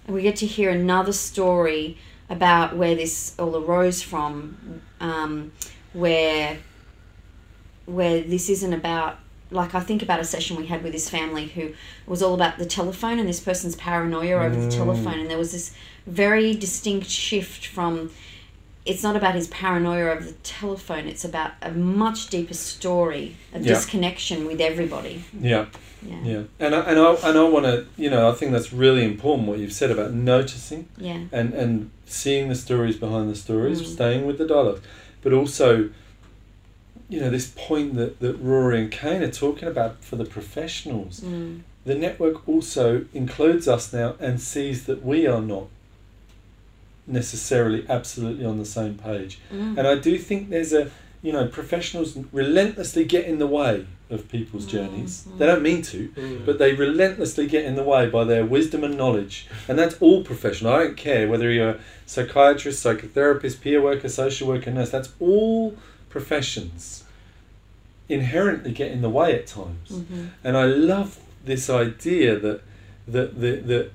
And 0.06 0.16
we 0.16 0.22
get 0.24 0.36
to 0.38 0.48
hear 0.48 0.72
another 0.72 1.14
story 1.14 1.98
about 2.30 2.76
where 2.76 2.96
this 2.96 3.36
all 3.40 3.56
arose 3.56 4.02
from, 4.02 4.82
um, 5.00 5.52
where 5.94 6.58
where 7.86 8.22
this 8.22 8.50
isn't 8.50 8.74
about 8.74 9.18
like 9.52 9.74
I 9.74 9.80
think 9.80 10.04
about 10.04 10.20
a 10.20 10.24
session 10.24 10.58
we 10.58 10.68
had 10.68 10.84
with 10.84 10.94
this 10.94 11.10
family 11.10 11.48
who 11.48 11.74
was 12.06 12.22
all 12.22 12.36
about 12.36 12.60
the 12.60 12.66
telephone 12.66 13.18
and 13.18 13.28
this 13.28 13.40
person's 13.40 13.76
paranoia 13.76 14.36
over 14.46 14.56
the 14.56 14.68
Mm. 14.68 14.76
telephone, 14.76 15.20
and 15.20 15.30
there 15.30 15.40
was 15.40 15.52
this 15.52 15.74
very 16.06 16.54
distinct 16.54 17.10
shift 17.10 17.66
from 17.66 18.12
it's 18.86 19.04
not 19.04 19.15
about 19.15 19.36
his 19.36 19.48
paranoia 19.50 20.15
of 20.18 20.26
the 20.26 20.32
telephone. 20.44 21.08
It's 21.08 21.26
about 21.26 21.52
a 21.62 21.72
much 21.72 22.28
deeper 22.30 22.54
story, 22.54 23.36
a 23.54 23.60
Yeah. 23.60 23.74
disconnection 23.74 24.46
with 24.48 24.60
everybody. 24.62 25.24
Yeah. 25.39 25.65
Yeah. 26.02 26.15
Yeah, 26.24 26.42
and 26.62 26.74
I, 26.74 26.80
and 26.89 26.98
I 26.98 27.13
and 27.28 27.38
I 27.38 27.44
want 27.44 27.65
to, 27.65 27.86
you 27.98 28.10
know, 28.10 28.30
I 28.30 28.34
think 28.34 28.54
that's 28.54 28.72
really 28.72 29.04
important 29.04 29.50
what 29.50 29.60
you've 29.60 29.74
said 29.74 29.92
about 29.92 30.13
noticing 30.13 30.88
Yeah. 30.98 31.20
and 31.34 31.54
and 31.54 31.89
seeing 32.06 32.48
the 32.48 32.56
stories 32.56 32.96
behind 32.96 33.30
the 33.30 33.36
stories, 33.36 33.82
Mm. 33.82 33.86
staying 33.86 34.26
with 34.26 34.38
the 34.38 34.48
dialogue, 34.48 34.80
but 35.22 35.34
also, 35.34 35.89
you 37.10 37.20
know, 37.20 37.30
this 37.30 37.52
point 37.54 37.96
that 37.96 38.22
that 38.22 38.34
Rory 38.42 38.80
and 38.80 38.89
Kane 38.92 39.22
are 39.24 39.32
talking 39.32 39.68
about 39.68 40.02
for 40.02 40.15
the 40.15 40.24
professionals. 40.26 41.20
Mm. 41.20 41.62
The 41.86 41.96
network 41.96 42.48
also 42.48 43.06
includes 43.13 43.68
us 43.68 43.92
now 43.92 44.15
and 44.22 44.39
sees 44.39 44.86
that 44.86 45.04
we 45.04 45.28
are 45.28 45.42
not 45.42 45.68
necessarily 47.10 47.86
absolutely 47.89 48.45
on 48.45 48.58
the 48.58 48.65
same 48.65 48.95
page. 48.95 49.39
Mm. 49.54 49.78
And 49.78 49.88
I 49.88 49.95
do 49.95 50.17
think 50.17 50.50
there's 50.50 50.74
a, 50.74 50.89
you 51.22 51.32
know, 51.34 51.48
professionals 51.48 52.17
relentlessly 52.32 53.04
get 53.06 53.26
in 53.26 53.39
the 53.39 53.48
way 53.48 53.86
of 54.10 54.28
people's 54.30 54.65
Mm, 54.65 54.69
journeys. 54.69 55.26
mm. 55.28 55.38
They 55.38 55.45
don't 55.45 55.62
mean 55.62 55.82
to, 55.84 56.10
Mm. 56.15 56.45
but 56.45 56.58
they 56.58 56.74
relentlessly 56.74 57.45
get 57.48 57.65
in 57.65 57.76
the 57.76 57.84
way 57.84 58.08
by 58.10 58.24
their 58.24 58.45
wisdom 58.45 58.84
and 58.84 58.98
knowledge. 58.98 59.48
And 59.67 59.78
that's 59.78 59.95
all 60.00 60.24
professional. 60.24 60.74
I 60.74 60.80
don't 60.84 60.98
care 60.98 61.28
whether 61.28 61.52
you're 61.52 61.69
a 61.72 61.80
psychiatrist, 62.08 62.84
psychotherapist, 62.84 63.62
peer 63.62 63.82
worker, 63.82 64.10
social 64.10 64.48
worker, 64.48 64.72
nurse. 64.72 64.89
That's 64.89 65.10
all 65.19 65.76
professions 66.10 67.04
inherently 68.08 68.72
get 68.72 68.91
in 68.91 69.02
the 69.02 69.10
way 69.10 69.36
at 69.36 69.45
times. 69.45 69.89
Mhm. 69.91 70.30
And 70.43 70.58
I 70.58 70.65
love 70.65 71.19
this 71.45 71.69
idea 71.69 72.38
that 72.39 72.62
that 73.08 73.39
that, 73.41 73.67
that 73.67 73.91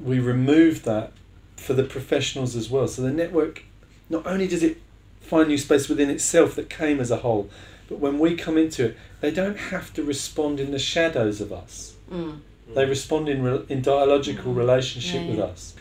we 0.00 0.18
remove 0.18 0.82
that 0.84 1.12
for 1.58 1.74
the 1.74 1.84
professionals 1.84 2.56
as 2.56 2.70
well. 2.70 2.88
So 2.88 3.02
the 3.02 3.10
network 3.12 3.62
not 4.08 4.26
only 4.26 4.46
does 4.48 4.62
it 4.62 4.78
find 5.20 5.48
new 5.48 5.58
space 5.58 5.88
within 5.88 6.08
itself 6.10 6.54
that 6.54 6.70
came 6.70 7.00
as 7.00 7.10
a 7.10 7.16
whole, 7.18 7.50
but 7.88 7.98
when 7.98 8.18
we 8.18 8.34
come 8.34 8.56
into 8.56 8.86
it, 8.86 8.96
they 9.20 9.30
don't 9.30 9.56
have 9.58 9.92
to 9.94 10.02
respond 10.02 10.60
in 10.60 10.70
the 10.70 10.78
shadows 10.78 11.40
of 11.40 11.52
us. 11.52 11.94
Mm. 12.10 12.38
They 12.74 12.84
respond 12.86 13.28
in 13.28 13.42
re- 13.42 13.64
in 13.68 13.82
dialogical 13.82 14.52
Mm. 14.52 14.56
relationship 14.56 15.22
Yeah, 15.22 15.28
with 15.30 15.38
yeah. 15.38 15.44
us. 15.44 15.74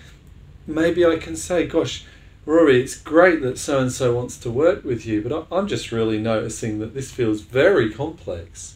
Maybe 0.65 1.05
I 1.05 1.17
can 1.17 1.35
say, 1.35 1.65
"Gosh, 1.65 2.03
Rory, 2.45 2.81
it's 2.81 2.95
great 2.97 3.41
that 3.41 3.57
so 3.57 3.79
and 3.79 3.91
so 3.91 4.13
wants 4.15 4.37
to 4.37 4.49
work 4.49 4.83
with 4.85 5.05
you, 5.05 5.21
but 5.21 5.31
I- 5.33 5.55
I'm 5.57 5.67
just 5.67 5.91
really 5.91 6.17
noticing 6.17 6.79
that 6.79 6.93
this 6.93 7.11
feels 7.11 7.41
very 7.41 7.91
complex." 7.91 8.75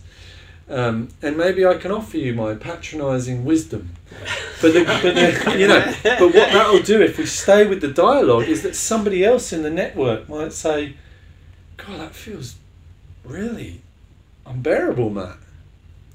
Um, 0.72 1.10
and 1.22 1.36
maybe 1.36 1.66
I 1.66 1.74
can 1.74 1.92
offer 1.92 2.16
you 2.18 2.34
my 2.34 2.56
patronising 2.56 3.44
wisdom, 3.44 3.90
but, 4.62 4.74
the, 4.74 4.86
but 4.86 5.02
the, 5.02 5.60
you 5.60 5.68
know, 5.68 5.94
but 6.02 6.22
what 6.22 6.34
that 6.34 6.70
will 6.72 6.82
do 6.82 7.02
if 7.02 7.18
we 7.18 7.26
stay 7.26 7.68
with 7.68 7.82
the 7.82 7.90
dialogue 7.90 8.46
is 8.46 8.64
that 8.64 8.74
somebody 8.78 9.26
else 9.26 9.52
in 9.52 9.64
the 9.64 9.70
network 9.70 10.30
might 10.30 10.54
say, 10.54 10.96
"God, 11.76 12.00
that 12.00 12.16
feels 12.16 12.56
really 13.26 13.82
unbearable, 14.46 15.10
Matt." 15.10 15.36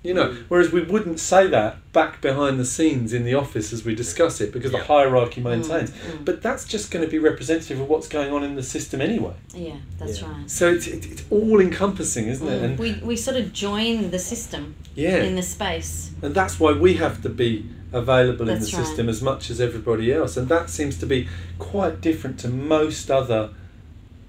You 0.03 0.15
know, 0.15 0.29
Mm. 0.29 0.37
whereas 0.49 0.71
we 0.71 0.83
wouldn't 0.83 1.19
say 1.19 1.49
that 1.49 1.79
back 1.93 2.21
behind 2.21 2.61
the 2.61 2.65
scenes 2.65 3.13
in 3.13 3.25
the 3.25 3.35
office 3.35 3.73
as 3.73 3.85
we 3.85 3.93
discuss 3.95 4.41
it 4.41 4.53
because 4.53 4.71
Yeah. 4.71 4.79
the 4.79 4.85
hierarchy 4.85 5.41
maintains. 5.41 5.91
Mm. 5.91 6.25
But 6.25 6.43
that's 6.43 6.65
just 6.65 6.93
going 6.93 7.05
to 7.05 7.11
be 7.11 7.19
representative 7.19 7.81
of 7.81 7.89
what's 7.89 8.07
going 8.07 8.33
on 8.33 8.45
in 8.45 8.55
the 8.55 8.63
system 8.63 9.01
anyway. 9.01 9.33
Yeah, 9.53 9.73
that's 9.99 10.21
Yeah. 10.21 10.29
right. 10.31 10.49
So 10.51 10.71
it's, 10.71 10.87
it, 10.87 11.07
it's 11.11 11.25
all 11.31 11.61
encompassing, 11.61 12.29
isn't 12.29 12.47
it? 12.47 12.61
Mm. 12.61 12.65
And 12.65 12.79
We, 12.79 12.93
we 13.03 13.17
sort 13.17 13.37
of 13.37 13.53
join 13.53 14.11
the 14.13 14.21
system 14.21 14.77
yeah, 14.95 15.25
in 15.25 15.35
the 15.35 15.43
space. 15.43 16.11
and 16.23 16.35
that's 16.35 16.61
why 16.61 16.73
we 16.73 16.95
have 16.95 17.21
to 17.23 17.29
be 17.29 17.65
available 17.93 18.49
in 18.49 18.61
the 18.61 18.65
right. 18.77 18.87
system 18.87 19.09
as 19.09 19.21
much 19.23 19.51
as 19.51 19.61
everybody 19.61 20.13
else. 20.13 20.37
And 20.37 20.49
that 20.49 20.71
seems 20.71 20.97
to 20.99 21.07
be 21.07 21.27
quite 21.59 22.01
different 22.01 22.39
to 22.41 22.49
most 22.49 23.11
other 23.11 23.51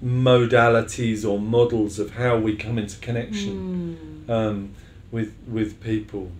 modalities 0.04 1.28
or 1.28 1.38
models 1.38 1.98
of 1.98 2.12
how 2.12 2.36
we 2.36 2.56
come 2.56 2.78
into 2.78 2.96
connection 2.98 3.96
Mm. 4.26 4.32
um, 4.32 4.70
with 5.10 5.34
with 5.46 5.80
people. 5.80 6.30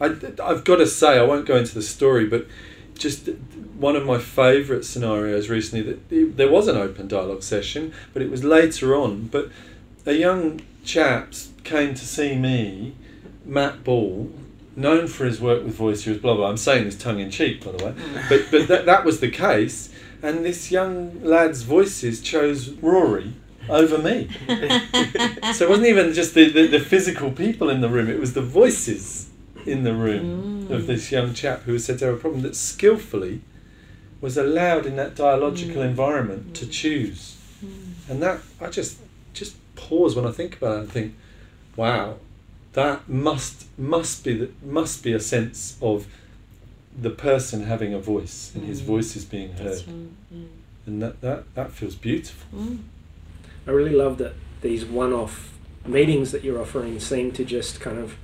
I, 0.00 0.06
I've 0.42 0.64
got 0.64 0.76
to 0.76 0.86
say, 0.86 1.18
I 1.18 1.22
won't 1.22 1.46
go 1.46 1.56
into 1.56 1.74
the 1.74 1.82
story, 1.82 2.26
but 2.26 2.46
just 2.98 3.28
one 3.78 3.96
of 3.96 4.04
my 4.04 4.18
favourite 4.18 4.84
scenarios 4.84 5.48
recently 5.48 5.82
that 5.82 6.36
there 6.36 6.50
was 6.50 6.68
an 6.68 6.76
open 6.76 7.08
dialogue 7.08 7.42
session, 7.42 7.92
but 8.12 8.22
it 8.22 8.30
was 8.30 8.44
later 8.44 8.94
on. 8.94 9.26
But 9.26 9.50
a 10.06 10.12
young 10.12 10.60
chap 10.84 11.32
came 11.64 11.94
to 11.94 12.04
see 12.04 12.36
me, 12.36 12.94
Matt 13.44 13.84
Ball, 13.84 14.30
known 14.76 15.06
for 15.06 15.24
his 15.24 15.40
work 15.40 15.64
with 15.64 15.74
voice 15.74 16.04
hearers, 16.04 16.20
blah 16.20 16.34
blah. 16.34 16.48
I'm 16.48 16.56
saying 16.56 16.84
this 16.84 16.98
tongue 16.98 17.20
in 17.20 17.30
cheek, 17.30 17.64
by 17.64 17.72
the 17.72 17.84
way, 17.84 17.92
mm. 17.92 18.28
but 18.28 18.50
but 18.50 18.68
that 18.68 18.86
that 18.86 19.04
was 19.04 19.20
the 19.20 19.30
case. 19.30 19.90
And 20.22 20.42
this 20.42 20.70
young 20.70 21.22
lad's 21.22 21.62
voices 21.62 22.22
chose 22.22 22.70
Rory 22.70 23.34
over 23.68 23.98
me. 23.98 24.28
So 25.54 25.64
it 25.66 25.68
wasn't 25.68 25.86
even 25.88 26.12
just 26.12 26.34
the, 26.34 26.48
the, 26.50 26.66
the 26.66 26.80
physical 26.80 27.30
people 27.30 27.68
in 27.70 27.80
the 27.80 27.88
room, 27.88 28.08
it 28.08 28.18
was 28.20 28.34
the 28.34 28.42
voices 28.42 29.30
in 29.66 29.84
the 29.84 29.94
room 29.94 30.52
Mm. 30.64 30.70
of 30.70 30.86
this 30.86 31.12
young 31.12 31.34
chap 31.34 31.62
who 31.64 31.78
said 31.78 31.98
to 31.98 32.06
have 32.06 32.14
a 32.14 32.16
problem 32.18 32.40
that 32.42 32.56
skillfully 32.56 33.42
was 34.22 34.38
allowed 34.38 34.86
in 34.86 34.96
that 34.96 35.14
dialogical 35.14 35.82
Mm. 35.82 35.88
environment 35.90 36.54
to 36.56 36.64
Mm. 36.64 36.70
choose. 36.72 37.36
Mm. 37.62 37.68
And 38.10 38.22
that, 38.22 38.40
I 38.60 38.68
just, 38.68 38.96
just 39.34 39.56
pause 39.76 40.16
when 40.16 40.24
I 40.26 40.30
think 40.32 40.56
about 40.56 40.76
it 40.76 40.80
and 40.80 40.90
think, 40.92 41.14
wow, 41.76 42.16
that 42.72 43.08
must, 43.08 43.66
must 43.78 44.24
be, 44.24 44.32
the, 44.34 44.48
must 44.64 45.02
be 45.04 45.12
a 45.12 45.20
sense 45.20 45.76
of 45.82 46.06
the 47.00 47.10
person 47.10 47.64
having 47.64 47.92
a 47.92 47.98
voice 47.98 48.52
and 48.54 48.64
his 48.64 48.80
Mm. 48.80 48.84
voice 48.86 49.16
is 49.16 49.24
being 49.26 49.52
heard. 49.52 49.82
Right. 49.86 50.46
And 50.86 51.02
that, 51.02 51.20
that, 51.20 51.54
that 51.54 51.72
feels 51.72 51.94
beautiful. 51.94 52.48
Mm. 53.64 53.68
I 53.68 53.72
really 53.72 53.94
love 53.94 54.18
that 54.18 54.34
these 54.62 54.84
one-off 54.84 55.52
meetings 55.86 56.32
that 56.32 56.42
you're 56.42 56.60
offering 56.60 56.98
seem 57.00 57.32
to 57.32 57.44
just 57.44 57.80
kind 57.80 57.98
of 57.98 58.14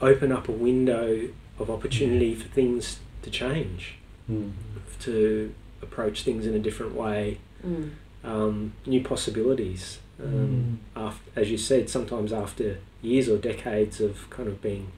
open 0.00 0.32
up 0.32 0.48
a 0.48 0.52
window 0.52 1.28
of 1.58 1.70
opportunity 1.70 2.34
for 2.34 2.48
things 2.48 3.00
to 3.22 3.30
change, 3.30 3.94
Mm. 4.30 4.52
to 5.00 5.52
approach 5.82 6.22
things 6.22 6.46
in 6.46 6.54
a 6.54 6.58
different 6.58 6.94
way, 6.94 7.38
Mm. 7.66 7.90
um, 8.24 8.72
new 8.86 9.00
possibilities. 9.02 9.98
Um, 10.22 10.80
after, 10.96 11.30
as 11.40 11.50
you 11.50 11.58
said, 11.58 11.88
sometimes 11.88 12.32
after 12.32 12.78
years 13.02 13.28
or 13.28 13.36
decades 13.38 14.00
of 14.00 14.28
kind 14.30 14.48
of 14.48 14.60
being 14.60 14.88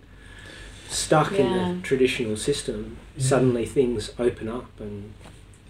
stuck 0.89 1.33
in 1.33 1.53
the 1.53 1.83
traditional 1.83 2.37
system, 2.37 2.97
Yeah. 3.17 3.23
suddenly 3.25 3.67
things 3.67 4.11
open 4.19 4.49
up 4.49 4.69
and 4.81 5.13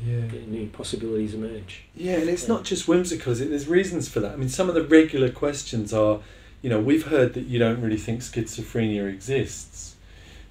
Yeah. 0.06 0.22
new 0.46 0.66
possibilities 0.68 1.34
emerge. 1.34 1.82
Yeah, 1.96 2.14
and 2.14 2.28
it's 2.30 2.42
Yeah. 2.42 2.48
not 2.54 2.64
just 2.64 2.88
whimsical, 2.88 3.32
is 3.32 3.40
it? 3.40 3.50
There's 3.50 3.68
reasons 3.68 4.08
for 4.08 4.20
that. 4.20 4.32
I 4.32 4.36
mean, 4.36 4.48
some 4.48 4.68
of 4.68 4.74
the 4.74 4.82
regular 4.82 5.30
questions 5.30 5.92
are, 5.92 6.20
you 6.62 6.70
know, 6.70 6.80
we've 6.80 7.06
heard 7.06 7.34
that 7.34 7.46
you 7.46 7.58
don't 7.58 7.80
really 7.80 7.96
think 7.98 8.20
schizophrenia 8.20 9.08
exists. 9.12 9.94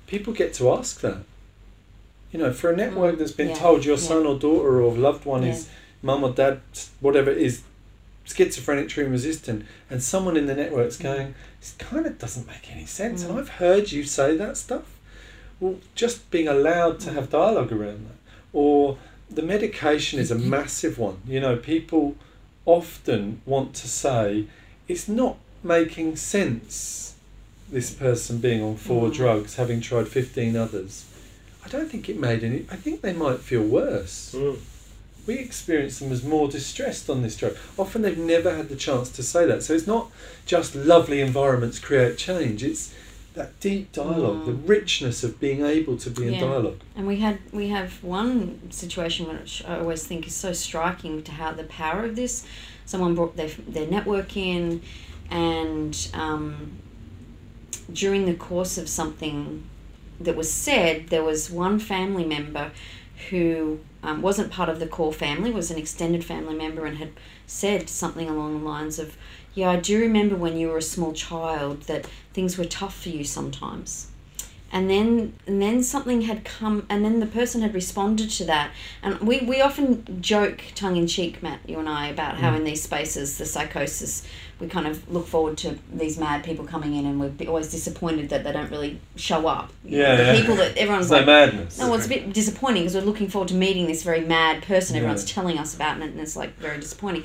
People 0.08 0.34
get 0.34 0.54
to 0.56 0.72
ask 0.72 1.02
that. 1.02 1.24
You 2.32 2.40
know, 2.40 2.54
for 2.54 2.72
a 2.72 2.76
network 2.76 3.16
Mm, 3.16 3.20
that's 3.20 3.32
been 3.32 3.50
yeah, 3.50 3.56
told 3.56 3.86
your 3.86 3.98
yeah. 3.98 4.04
son 4.04 4.26
or 4.28 4.38
daughter 4.38 4.82
or 4.82 4.94
loved 4.94 5.26
one 5.26 5.44
Yeah. 5.44 5.54
is 5.54 5.68
mum 6.04 6.24
or 6.24 6.32
dad, 6.32 6.60
whatever 7.00 7.32
is 7.32 7.62
schizophrenic, 8.26 8.88
treatment 8.90 9.14
resistant, 9.14 9.66
and 9.90 10.04
someone 10.04 10.38
in 10.38 10.46
the 10.46 10.54
network's 10.54 10.98
Mm. 10.98 11.04
going, 11.04 11.36
this 11.60 11.74
kind 11.80 12.06
of 12.06 12.20
doesn't 12.20 12.46
make 12.46 12.72
any 12.72 12.86
sense. 12.86 13.24
And 13.24 13.34
Mm. 13.34 13.40
I've 13.40 13.50
heard 13.50 13.92
you 13.92 14.04
say 14.04 14.38
that 14.38 14.58
stuff. 14.58 14.84
Well, 15.60 15.76
just 15.96 16.30
being 16.30 16.48
allowed 16.48 17.00
to 17.02 17.10
Mm. 17.10 17.14
have 17.16 17.30
dialogue 17.32 17.72
around 17.72 18.06
that. 18.08 18.16
Or 18.54 18.98
the 19.30 19.42
medication 19.42 20.20
is 20.20 20.32
a 20.32 20.36
massive 20.36 20.98
one. 20.98 21.18
You 21.28 21.40
know, 21.40 21.56
people 21.58 22.16
often 22.66 23.42
want 23.46 23.74
to 23.76 23.88
say, 23.88 24.46
it's 24.88 25.08
not 25.08 25.38
making 25.64 26.16
sense, 26.16 27.16
this 27.72 27.92
person 27.92 28.40
being 28.40 28.62
on 28.64 28.76
four 28.76 29.10
Mm. 29.10 29.14
drugs, 29.14 29.56
having 29.56 29.82
tried 29.82 30.08
15 30.08 30.56
others. 30.56 31.06
I 31.64 31.68
don't 31.70 31.90
think 31.92 32.10
it 32.10 32.20
made 32.20 32.44
any, 32.44 32.66
I 32.72 32.76
think 32.76 33.02
they 33.02 33.14
might 33.14 33.40
feel 33.40 33.62
worse. 33.64 34.36
We 35.28 35.36
experience 35.38 36.00
them 36.00 36.12
as 36.12 36.24
more 36.24 36.48
distressed 36.48 37.10
on 37.10 37.22
this 37.22 37.36
drug. 37.36 37.56
Often 37.78 38.02
they've 38.02 38.18
never 38.18 38.56
had 38.56 38.70
the 38.70 38.76
chance 38.76 39.10
to 39.10 39.22
say 39.22 39.46
that. 39.46 39.62
So 39.62 39.74
it's 39.74 39.86
not 39.86 40.10
just 40.48 40.74
lovely 40.74 41.22
environments 41.22 41.78
create 41.78 42.18
change, 42.18 42.64
it's 42.64 42.92
that 43.40 43.58
deep 43.62 43.92
dialogue, 43.94 44.42
Mm. 44.42 44.46
the 44.48 44.58
richness 44.76 45.24
of 45.24 45.40
being 45.40 45.62
able 45.64 45.96
to 46.06 46.10
be 46.10 46.28
in 46.28 46.34
dialogue. 46.40 46.82
And 46.96 47.08
we 47.08 47.18
had 47.26 47.38
we 47.54 47.70
have 47.70 47.92
one 48.04 48.60
situation 48.70 49.28
which 49.30 49.64
I 49.66 49.80
always 49.80 50.04
think 50.06 50.28
is 50.28 50.36
so 50.36 50.52
striking 50.52 51.24
to 51.24 51.32
how 51.32 51.50
the 51.54 51.64
power 51.64 52.04
of 52.04 52.16
this. 52.22 52.46
Someone 52.86 53.16
brought 53.16 53.38
their 53.38 53.52
their 53.76 53.88
network 53.88 54.36
in, 54.36 54.82
and 55.32 55.94
um, 56.14 56.72
during 58.02 58.26
the 58.26 58.34
course 58.50 58.78
of 58.78 58.90
something 58.90 59.64
that 60.20 60.36
was 60.36 60.52
said, 60.52 61.08
there 61.08 61.24
was 61.24 61.50
one 61.50 61.80
family 61.80 62.26
member 62.26 62.72
who 63.30 63.80
um, 64.04 64.22
wasn't 64.22 64.52
part 64.52 64.70
of 64.70 64.80
the 64.80 64.88
core 64.88 65.14
family, 65.14 65.52
was 65.52 65.72
an 65.72 65.78
extended 65.78 66.24
family 66.26 66.56
member, 66.56 66.86
and 66.86 66.98
had 66.98 67.12
said 67.48 67.90
something 67.90 68.28
along 68.30 68.60
the 68.60 68.66
lines 68.66 69.00
of, 69.00 69.18
"Yeah, 69.60 69.72
I 69.72 69.76
do 69.78 70.00
remember 70.00 70.36
when 70.36 70.58
you 70.58 70.70
were 70.70 70.78
a 70.78 70.82
small 70.82 71.14
child 71.14 71.84
that 71.84 72.06
things 72.34 72.58
were 72.58 72.66
tough 72.66 73.02
for 73.04 73.10
you 73.10 73.24
sometimes." 73.24 74.08
and 74.72 74.90
then 74.90 75.34
and 75.48 75.62
then 75.62 75.82
something 75.82 76.22
had 76.22 76.44
come 76.44 76.86
and 76.90 77.04
then 77.04 77.20
the 77.20 77.26
person 77.26 77.62
had 77.62 77.74
responded 77.74 78.30
to 78.30 78.44
that 78.46 78.72
and 79.02 79.20
we, 79.22 79.40
we 79.40 79.62
often 79.62 80.22
joke 80.22 80.62
tongue-in-cheek 80.76 81.42
matt 81.42 81.60
you 81.68 81.80
and 81.80 81.90
i 81.90 82.08
about 82.08 82.36
mm. 82.36 82.40
how 82.40 82.54
in 82.56 82.64
these 82.64 82.84
spaces 82.84 83.38
the 83.38 83.46
psychosis 83.46 84.26
we 84.60 84.68
kind 84.68 84.88
of 84.88 85.10
look 85.12 85.26
forward 85.26 85.58
to 85.58 85.78
these 85.94 86.18
mad 86.18 86.44
people 86.44 86.66
coming 86.66 86.94
in 86.96 87.06
and 87.06 87.20
we're 87.20 87.48
always 87.48 87.70
disappointed 87.72 88.28
that 88.30 88.44
they 88.44 88.52
don't 88.52 88.70
really 88.70 89.00
show 89.16 89.48
up 89.48 89.72
Yeah, 89.86 90.16
the 90.16 90.24
yeah. 90.24 90.36
people 90.40 90.56
that 90.58 90.78
everyone's 90.78 91.10
no 91.10 91.18
like 91.18 91.26
madness. 91.26 91.78
no, 91.80 91.86
well, 91.88 91.96
it's 91.98 92.06
a 92.06 92.10
bit 92.10 92.34
disappointing 92.34 92.84
because 92.84 92.96
we're 92.96 93.02
looking 93.10 93.30
forward 93.30 93.48
to 93.50 93.56
meeting 93.56 93.88
this 93.88 94.04
very 94.04 94.22
mad 94.22 94.64
person 94.64 94.96
Yeah. 94.96 95.02
everyone's 95.02 95.24
telling 95.26 95.58
us 95.58 95.74
about, 95.76 96.02
and 96.02 96.20
it's 96.20 96.36
like 96.36 96.58
very 96.58 96.78
disappointing. 96.80 97.24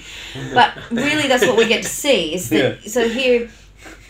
But 0.53 0.75
really, 0.91 1.27
that's 1.27 1.45
what 1.47 1.57
we 1.57 1.67
get 1.67 1.83
to 1.83 1.89
see. 1.89 2.35
Is 2.35 2.49
that 2.51 2.79
Yeah. 2.83 2.89
so? 2.89 3.09
Here, 3.09 3.51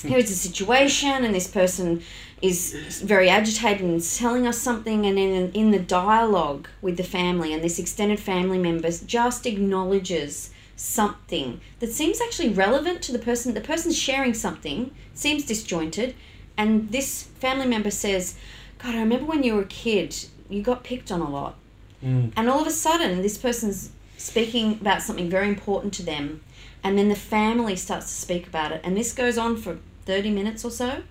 here 0.02 0.18
is 0.18 0.30
a 0.30 0.34
situation, 0.36 1.24
and 1.24 1.34
this 1.34 1.48
person 1.48 2.02
is 2.42 3.00
very 3.02 3.30
agitated 3.30 3.80
and 3.80 3.94
is 3.96 4.18
telling 4.18 4.46
us 4.46 4.58
something, 4.58 5.06
and 5.06 5.18
in 5.18 5.50
in 5.52 5.70
the 5.70 5.78
dialogue 5.78 6.68
with 6.82 6.96
the 6.98 7.02
family 7.04 7.52
and 7.54 7.62
this 7.64 7.78
extended 7.78 8.20
family 8.20 8.58
members 8.58 9.00
just 9.00 9.46
acknowledges 9.46 10.50
something 10.76 11.60
that 11.80 11.92
seems 11.92 12.20
actually 12.20 12.50
relevant 12.50 13.02
to 13.02 13.12
the 13.12 13.18
person. 13.18 13.54
The 13.54 13.60
person's 13.60 13.98
sharing 13.98 14.34
something 14.34 14.90
seems 15.14 15.44
disjointed, 15.44 16.14
and 16.56 16.90
this 16.90 17.24
family 17.40 17.66
member 17.66 17.90
says, 17.90 18.34
"God, 18.78 18.94
I 18.94 19.00
remember 19.00 19.26
when 19.26 19.42
you 19.42 19.54
were 19.54 19.62
a 19.62 19.66
kid, 19.66 20.16
you 20.48 20.62
got 20.62 20.84
picked 20.84 21.10
on 21.10 21.20
a 21.20 21.30
lot." 21.30 21.56
Mm. 22.04 22.32
And 22.36 22.48
all 22.48 22.60
of 22.60 22.66
a 22.66 22.72
sudden, 22.72 23.22
this 23.22 23.38
person's 23.38 23.90
speaking 24.16 24.78
about 24.80 25.02
something 25.02 25.28
very 25.28 25.48
important 25.48 25.92
to 25.94 26.02
them, 26.02 26.42
and 26.82 26.98
then 26.98 27.08
the 27.08 27.16
family 27.16 27.76
starts 27.76 28.06
to 28.06 28.12
speak 28.12 28.46
about 28.46 28.72
it. 28.72 28.80
And 28.84 28.96
this 28.96 29.12
goes 29.12 29.38
on 29.38 29.56
for 29.56 29.78
30 30.06 30.30
minutes 30.30 30.64
or 30.64 30.70
so 30.70 31.02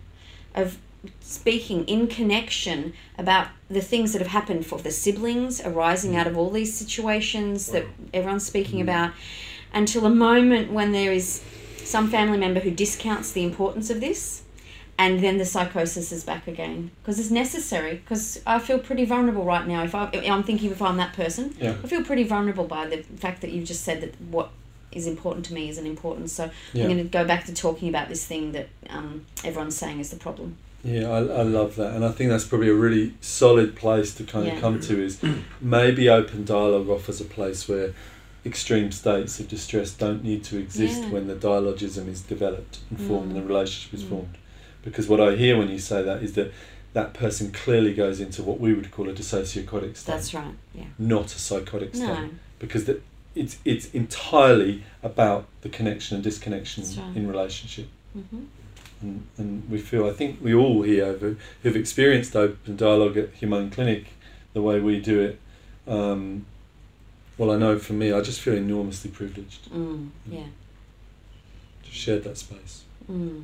of 0.55 0.77
speaking 1.19 1.83
in 1.85 2.07
connection 2.07 2.93
about 3.17 3.47
the 3.69 3.81
things 3.81 4.13
that 4.13 4.19
have 4.19 4.31
happened 4.31 4.65
for 4.65 4.79
the 4.79 4.91
siblings 4.91 5.59
arising 5.61 6.15
out 6.15 6.27
of 6.27 6.37
all 6.37 6.49
these 6.49 6.73
situations 6.73 7.67
that 7.67 7.85
everyone's 8.13 8.45
speaking 8.45 8.79
about 8.79 9.11
until 9.73 10.05
a 10.05 10.09
moment 10.09 10.71
when 10.71 10.91
there 10.91 11.11
is 11.11 11.41
some 11.77 12.09
family 12.09 12.37
member 12.37 12.59
who 12.59 12.71
discounts 12.71 13.31
the 13.31 13.43
importance 13.43 13.89
of 13.89 13.99
this 13.99 14.43
and 14.97 15.19
then 15.21 15.37
the 15.37 15.45
psychosis 15.45 16.11
is 16.11 16.23
back 16.23 16.47
again 16.47 16.91
because 17.01 17.19
it's 17.19 17.31
necessary 17.31 17.95
because 17.95 18.39
i 18.45 18.57
feel 18.59 18.79
pretty 18.79 19.03
vulnerable 19.05 19.43
right 19.43 19.67
now 19.67 19.83
if 19.83 19.93
I, 19.95 20.09
i'm 20.29 20.43
thinking 20.43 20.71
if 20.71 20.81
i'm 20.81 20.97
that 20.97 21.13
person 21.13 21.53
Yeah. 21.59 21.71
i 21.83 21.87
feel 21.87 22.03
pretty 22.03 22.23
vulnerable 22.23 22.65
by 22.65 22.87
the 22.87 22.97
fact 23.17 23.41
that 23.41 23.51
you've 23.51 23.65
just 23.67 23.83
said 23.83 24.01
that 24.01 24.13
what 24.21 24.49
is 24.91 25.07
important 25.07 25.45
to 25.47 25.53
me 25.53 25.67
isn't 25.69 25.85
important 25.85 26.29
so 26.29 26.49
Yeah. 26.73 26.83
i'm 26.83 26.89
going 26.91 27.03
to 27.03 27.09
go 27.09 27.25
back 27.25 27.45
to 27.45 27.53
talking 27.53 27.89
about 27.89 28.07
this 28.07 28.25
thing 28.25 28.51
that 28.53 28.69
um, 28.89 29.25
everyone's 29.43 29.75
saying 29.75 29.99
is 29.99 30.09
the 30.11 30.17
problem 30.17 30.57
Yeah, 30.85 31.09
I, 31.09 31.19
I 31.19 31.43
love 31.43 31.75
that, 31.77 31.95
and 31.95 32.03
I 32.05 32.11
think 32.11 32.29
that's 32.29 32.43
probably 32.45 32.69
a 32.69 32.73
really 32.85 33.13
solid 33.21 33.73
place 33.75 34.13
to 34.15 34.23
kind 34.25 34.45
Yeah. 34.47 34.55
of 34.55 34.61
come 34.61 34.79
to. 34.81 34.93
Is 35.07 35.17
maybe 35.61 36.09
open 36.09 36.43
dialogue 36.45 36.89
offers 36.89 37.21
a 37.21 37.25
place 37.37 37.69
where 37.69 37.93
extreme 38.45 38.91
states 38.91 39.39
of 39.39 39.47
distress 39.47 39.91
don't 39.93 40.23
need 40.23 40.43
to 40.45 40.57
exist 40.57 41.03
Yeah. 41.03 41.09
when 41.09 41.27
the 41.27 41.35
dialogism 41.35 42.09
is 42.09 42.21
developed 42.21 42.79
and 42.89 42.99
formed 42.99 43.27
and 43.31 43.35
the 43.37 43.41
Mm. 43.41 43.47
relationship 43.47 43.93
is 43.93 44.03
Mm. 44.03 44.09
formed. 44.09 44.37
Because 44.83 45.07
what 45.07 45.21
I 45.21 45.35
hear 45.35 45.57
when 45.57 45.69
you 45.69 45.79
say 45.79 46.01
that 46.03 46.21
is 46.21 46.33
that 46.33 46.51
that 46.93 47.13
person 47.13 47.51
clearly 47.51 47.93
goes 47.93 48.19
into 48.19 48.43
what 48.43 48.59
we 48.59 48.73
would 48.73 48.91
call 48.91 49.09
a 49.09 49.13
dissociotic 49.13 49.95
state, 49.97 50.11
that's 50.11 50.33
right 50.33 50.53
yeah 50.75 50.83
not 50.99 51.27
a 51.33 51.39
psychotic 51.39 51.95
state. 51.95 52.07
no 52.07 52.29
Because 52.59 52.85
the, 52.85 52.99
it's 53.35 53.57
it's 53.65 53.89
entirely 53.93 54.83
about 55.01 55.45
the 55.61 55.69
connection 55.69 56.15
and 56.15 56.23
disconnection 56.23 56.83
right. 56.83 57.15
in 57.15 57.27
relationship 57.27 57.87
hmm 58.13 58.43
and, 59.01 59.25
and 59.37 59.63
we 59.69 59.79
feel 59.79 60.07
I 60.07 60.13
think 60.13 60.39
we 60.41 60.53
all 60.53 60.83
here 60.83 61.05
have, 61.07 61.21
who've 61.63 61.75
experienced 61.75 62.35
open 62.35 62.75
dialogue 62.77 63.17
at 63.17 63.29
Humane 63.35 63.69
Clinic 63.71 64.05
the 64.53 64.61
way 64.61 64.79
we 64.79 64.99
do 64.99 65.19
it 65.21 65.39
um, 65.87 66.45
well 67.37 67.51
I 67.51 67.57
know 67.57 67.77
for 67.79 67.93
me 67.93 68.11
I 68.11 68.21
just 68.21 68.39
feel 68.41 68.53
enormously 68.55 69.11
privileged 69.11 69.69
mm, 69.71 70.09
yeah 70.29 70.45
to 71.83 71.91
share 71.91 72.19
that 72.19 72.37
space 72.37 72.83
mm. 73.11 73.43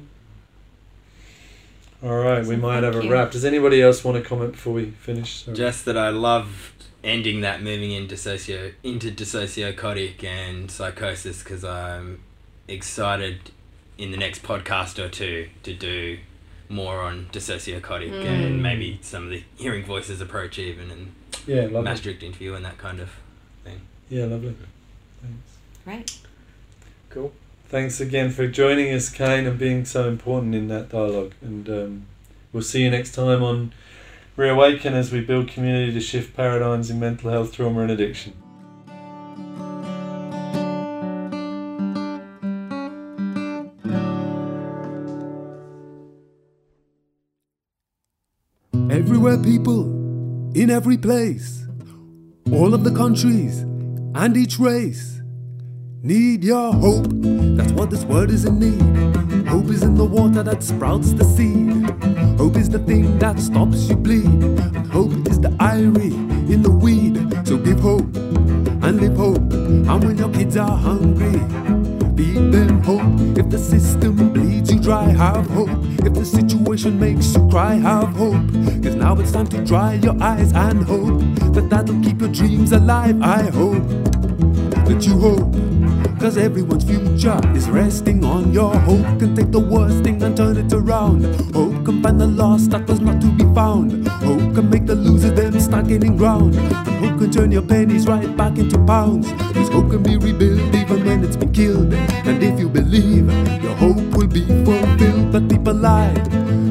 all 2.03 2.17
right 2.17 2.45
we 2.45 2.55
might 2.55 2.83
have 2.83 2.93
thank 2.93 3.05
a 3.05 3.07
you. 3.07 3.13
wrap 3.13 3.31
does 3.31 3.45
anybody 3.45 3.81
else 3.81 4.03
want 4.03 4.21
to 4.21 4.27
comment 4.27 4.53
before 4.53 4.73
we 4.73 4.91
finish 4.91 5.43
Sorry. 5.45 5.57
Just 5.57 5.85
that 5.85 5.97
I 5.97 6.09
love 6.09 6.73
ending 7.03 7.41
that 7.41 7.61
moving 7.61 7.91
into 7.91 8.17
socio 8.17 8.71
into 8.83 9.09
dissociotic 9.11 10.23
and 10.23 10.69
psychosis 10.69 11.41
because 11.43 11.63
I'm 11.63 12.19
excited 12.67 13.51
in 13.97 14.11
the 14.11 14.17
next 14.17 14.43
podcast 14.43 14.99
or 14.99 15.09
two 15.09 15.49
to 15.63 15.73
do 15.73 16.19
more 16.69 16.99
on 17.01 17.27
dissociotic 17.31 17.81
Mm. 17.81 18.25
and 18.25 18.63
maybe 18.63 18.99
some 19.01 19.23
of 19.25 19.29
the 19.31 19.43
hearing 19.57 19.83
voices 19.83 20.21
approach 20.21 20.59
even 20.59 20.91
and 20.91 21.11
yeah 21.47 21.61
lovely 21.63 21.81
Maastricht 21.81 22.21
interview 22.23 22.53
and 22.53 22.63
that 22.65 22.77
kind 22.77 22.99
of 22.99 23.09
yeah 24.09 24.25
lovely 24.25 24.55
thanks 25.21 25.57
Great. 25.85 26.17
cool 27.09 27.31
thanks 27.69 27.99
again 27.99 28.31
for 28.31 28.47
joining 28.47 28.93
us 28.93 29.09
Kane 29.09 29.45
and 29.45 29.57
being 29.57 29.85
so 29.85 30.07
important 30.07 30.55
in 30.55 30.67
that 30.67 30.89
dialogue 30.89 31.33
and 31.41 31.69
um, 31.69 32.05
we'll 32.51 32.63
see 32.63 32.83
you 32.83 32.89
next 32.89 33.13
time 33.13 33.43
on 33.43 33.71
Reawaken 34.39 34.93
as 34.93 35.11
we 35.11 35.19
build 35.19 35.49
community 35.49 35.91
to 35.91 35.99
shift 35.99 36.33
paradigms 36.33 36.89
in 36.89 36.97
mental 36.97 37.29
health, 37.29 37.51
trauma, 37.51 37.81
and 37.81 37.91
addiction. 37.91 38.31
Everywhere 48.89 49.37
people, 49.39 49.87
in 50.55 50.69
every 50.69 50.97
place, 50.97 51.65
all 52.49 52.73
of 52.73 52.85
the 52.85 52.95
countries 52.95 53.65
and 54.15 54.35
each 54.35 54.59
race 54.59 55.21
need 56.01 56.43
your 56.43 56.73
hope. 56.73 57.07
That's 57.11 57.71
what 57.73 57.89
this 57.89 58.03
world 58.05 58.31
is 58.31 58.45
in 58.45 58.59
need. 58.59 59.47
Hope 59.47 59.65
is 59.69 59.83
in 59.83 59.95
the 59.95 60.05
water 60.05 60.43
that 60.43 60.63
sprouts 60.63 61.13
the 61.13 61.23
seed. 61.23 61.89
Hope 62.37 62.55
is 62.55 62.69
the 62.69 62.79
thing 62.79 63.19
that 63.19 63.39
stops 63.39 63.89
you 63.89 63.95
bleed. 63.95 64.25
And 64.25 64.87
hope 64.87 65.11
is 65.27 65.39
the 65.39 65.49
irie 65.59 66.13
in 66.49 66.61
the 66.61 66.71
weed. 66.71 67.17
So 67.47 67.57
give 67.57 67.79
hope 67.79 68.15
and 68.15 69.01
live 69.01 69.17
hope. 69.17 69.53
And 69.53 70.03
when 70.03 70.17
your 70.17 70.29
kids 70.29 70.57
are 70.57 70.77
hungry, 70.77 71.28
Hope. 72.67 73.01
If 73.37 73.49
the 73.49 73.57
system 73.57 74.33
bleeds 74.33 74.73
you 74.73 74.79
dry, 74.81 75.05
have 75.05 75.47
hope. 75.47 75.69
If 76.03 76.13
the 76.13 76.25
situation 76.25 76.99
makes 76.99 77.33
you 77.33 77.47
cry, 77.49 77.75
have 77.75 78.09
hope. 78.09 78.51
Cause 78.83 78.95
now 78.95 79.17
it's 79.17 79.31
time 79.31 79.47
to 79.47 79.63
dry 79.63 79.93
your 79.93 80.21
eyes 80.21 80.51
and 80.51 80.83
hope 80.83 81.21
that 81.53 81.69
that'll 81.69 82.01
keep 82.01 82.19
your 82.19 82.29
dreams 82.29 82.73
alive. 82.73 83.21
I 83.21 83.43
hope 83.43 83.87
that 84.87 85.05
you 85.05 85.17
hope. 85.19 85.53
Cause 86.19 86.37
everyone's 86.37 86.83
future 86.83 87.39
is 87.55 87.69
resting 87.69 88.25
on 88.25 88.51
your 88.51 88.75
hope. 88.75 89.05
Can 89.19 89.35
take 89.35 89.51
the 89.51 89.59
worst 89.59 90.03
thing 90.03 90.21
and 90.21 90.35
turn 90.35 90.57
it 90.57 90.73
around. 90.73 91.23
Hope 91.53 91.85
can 91.85 92.03
find 92.03 92.19
the 92.19 92.27
lost 92.27 92.71
that 92.71 92.85
was 92.89 92.99
not 92.99 93.21
to 93.21 93.27
be 93.37 93.45
found. 93.55 94.05
Hope 94.07 94.53
can 94.53 94.69
make 94.69 94.85
the 94.85 94.95
loser 94.95 95.31
them 95.31 95.57
start 95.61 95.87
gaining 95.87 96.17
ground. 96.17 96.55
And 96.55 97.05
hope 97.05 97.08
can 97.19 97.31
turn 97.31 97.51
your 97.51 97.61
pennies 97.61 98.07
right 98.07 98.35
back 98.37 98.57
into 98.57 98.77
pounds. 98.85 99.29
Cause 99.53 99.67
hope 99.69 99.89
can 99.91 100.01
be 100.01 100.15
rebuilt 100.15 100.73
even 100.73 101.05
when 101.05 101.23
it's 101.23 101.35
been 101.35 101.51
killed. 101.51 101.93
And 101.93 102.41
if 102.41 102.57
you 102.57 102.69
believe, 102.69 103.27
your 103.61 103.75
hope 103.75 103.97
will 104.15 104.27
be 104.27 104.45
fulfilled. 104.63 105.31
But 105.33 105.49
people 105.49 105.73
lie 105.73 106.13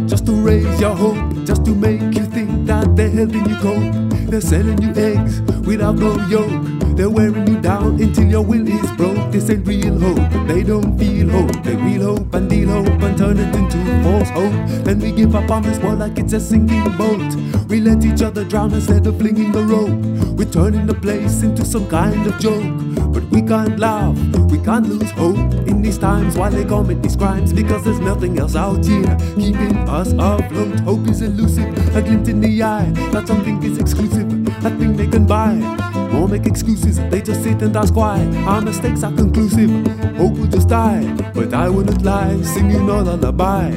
just 0.06 0.24
to 0.24 0.32
raise 0.32 0.80
your 0.80 0.94
hope, 0.94 1.18
just 1.44 1.66
to 1.66 1.74
make 1.74 2.00
you 2.16 2.24
think 2.24 2.66
that 2.66 2.96
they're 2.96 3.10
helping 3.10 3.46
you 3.46 3.56
cope. 3.56 3.92
They're 4.30 4.40
selling 4.40 4.80
you 4.80 4.92
eggs 4.96 5.42
without 5.66 5.96
no 5.96 6.16
yolk. 6.28 6.96
They're 6.96 7.10
wearing 7.10 7.47
until 8.00 8.28
your 8.28 8.42
will 8.42 8.66
is 8.66 8.90
broke. 8.92 9.30
This 9.32 9.50
ain't 9.50 9.66
real 9.66 9.98
hope. 9.98 10.46
They 10.46 10.62
don't 10.62 10.98
feel 10.98 11.28
hope. 11.28 11.62
They 11.62 11.76
real 11.76 12.14
hope 12.14 12.34
and 12.34 12.48
deal 12.48 12.68
hope 12.68 13.02
and 13.02 13.18
turn 13.18 13.38
it 13.38 13.54
into 13.54 13.78
false 14.02 14.30
hope. 14.30 14.84
Then 14.84 15.00
we 15.00 15.12
give 15.12 15.34
up 15.34 15.50
on 15.50 15.62
this 15.62 15.78
world 15.78 15.98
like 15.98 16.18
it's 16.18 16.32
a 16.32 16.40
sinking 16.40 16.96
boat. 16.96 17.34
We 17.68 17.80
let 17.80 18.04
each 18.04 18.22
other 18.22 18.44
drown 18.44 18.72
instead 18.72 19.06
of 19.06 19.18
flinging 19.18 19.52
the 19.52 19.64
rope. 19.64 19.98
We're 20.38 20.50
turning 20.50 20.86
the 20.86 20.94
place 20.94 21.42
into 21.42 21.64
some 21.64 21.88
kind 21.88 22.26
of 22.26 22.38
joke. 22.38 22.64
But 23.12 23.24
we 23.30 23.42
can't 23.42 23.78
laugh, 23.78 24.16
we 24.50 24.58
can't 24.58 24.88
lose 24.88 25.10
hope 25.10 25.36
in 25.66 25.82
these 25.82 25.98
times 25.98 26.36
while 26.36 26.50
they 26.50 26.64
commit 26.64 27.02
these 27.02 27.16
crimes 27.16 27.52
because 27.52 27.84
there's 27.84 28.00
nothing 28.00 28.38
else 28.38 28.54
out 28.54 28.84
here 28.84 29.16
keeping 29.36 29.76
us 29.88 30.12
afloat. 30.12 30.80
Hope 30.80 31.08
is 31.08 31.22
elusive, 31.22 31.68
a 31.96 32.02
glint 32.02 32.28
in 32.28 32.40
the 32.40 32.62
eye 32.62 32.90
that 33.12 33.26
something 33.26 33.62
is 33.62 33.78
exclusive, 33.78 34.30
a 34.64 34.70
thing 34.70 34.96
they 34.96 35.06
can 35.06 35.26
buy. 35.26 35.87
Won't 36.12 36.32
make 36.32 36.46
excuses, 36.46 36.98
they 37.10 37.20
just 37.20 37.42
sit 37.42 37.62
and 37.62 37.76
ask 37.76 37.94
why. 37.94 38.24
Our 38.46 38.60
mistakes 38.60 39.02
are 39.02 39.12
conclusive, 39.12 39.70
hope 40.16 40.38
will 40.38 40.46
just 40.46 40.68
die. 40.68 41.04
But 41.34 41.54
I 41.54 41.68
wouldn't 41.68 42.02
lie, 42.02 42.40
singing 42.42 42.86
no 42.86 43.00
lullaby. 43.02 43.70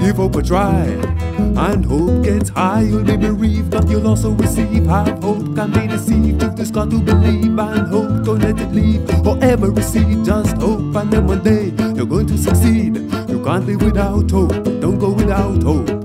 Give 0.00 0.16
hope 0.16 0.36
a 0.36 0.42
try, 0.42 0.84
and 0.84 1.84
hope 1.84 2.24
gets 2.24 2.50
high. 2.50 2.82
You'll 2.82 3.04
be 3.04 3.16
bereaved, 3.16 3.70
but 3.70 3.88
you'll 3.88 4.06
also 4.06 4.30
receive. 4.30 4.86
Have 4.86 5.22
hope, 5.22 5.54
can 5.54 5.70
be 5.72 5.86
deceived. 5.86 6.42
You've 6.42 6.56
just 6.56 6.72
got 6.72 6.90
to 6.90 7.00
believe, 7.00 7.58
and 7.58 7.88
hope, 7.88 8.24
don't 8.24 8.40
let 8.40 8.58
it 8.60 8.72
leave. 8.72 9.02
Or 9.26 9.38
ever 9.42 9.70
receive, 9.70 10.24
just 10.24 10.56
hope, 10.56 10.96
and 10.96 11.10
then 11.10 11.26
one 11.26 11.42
day 11.42 11.72
you're 11.94 12.06
going 12.06 12.26
to 12.28 12.38
succeed. 12.38 12.96
You 13.28 13.42
can't 13.44 13.66
live 13.66 13.82
without 13.82 14.30
hope, 14.30 14.64
don't 14.80 14.98
go 14.98 15.12
without 15.12 15.62
hope. 15.62 16.04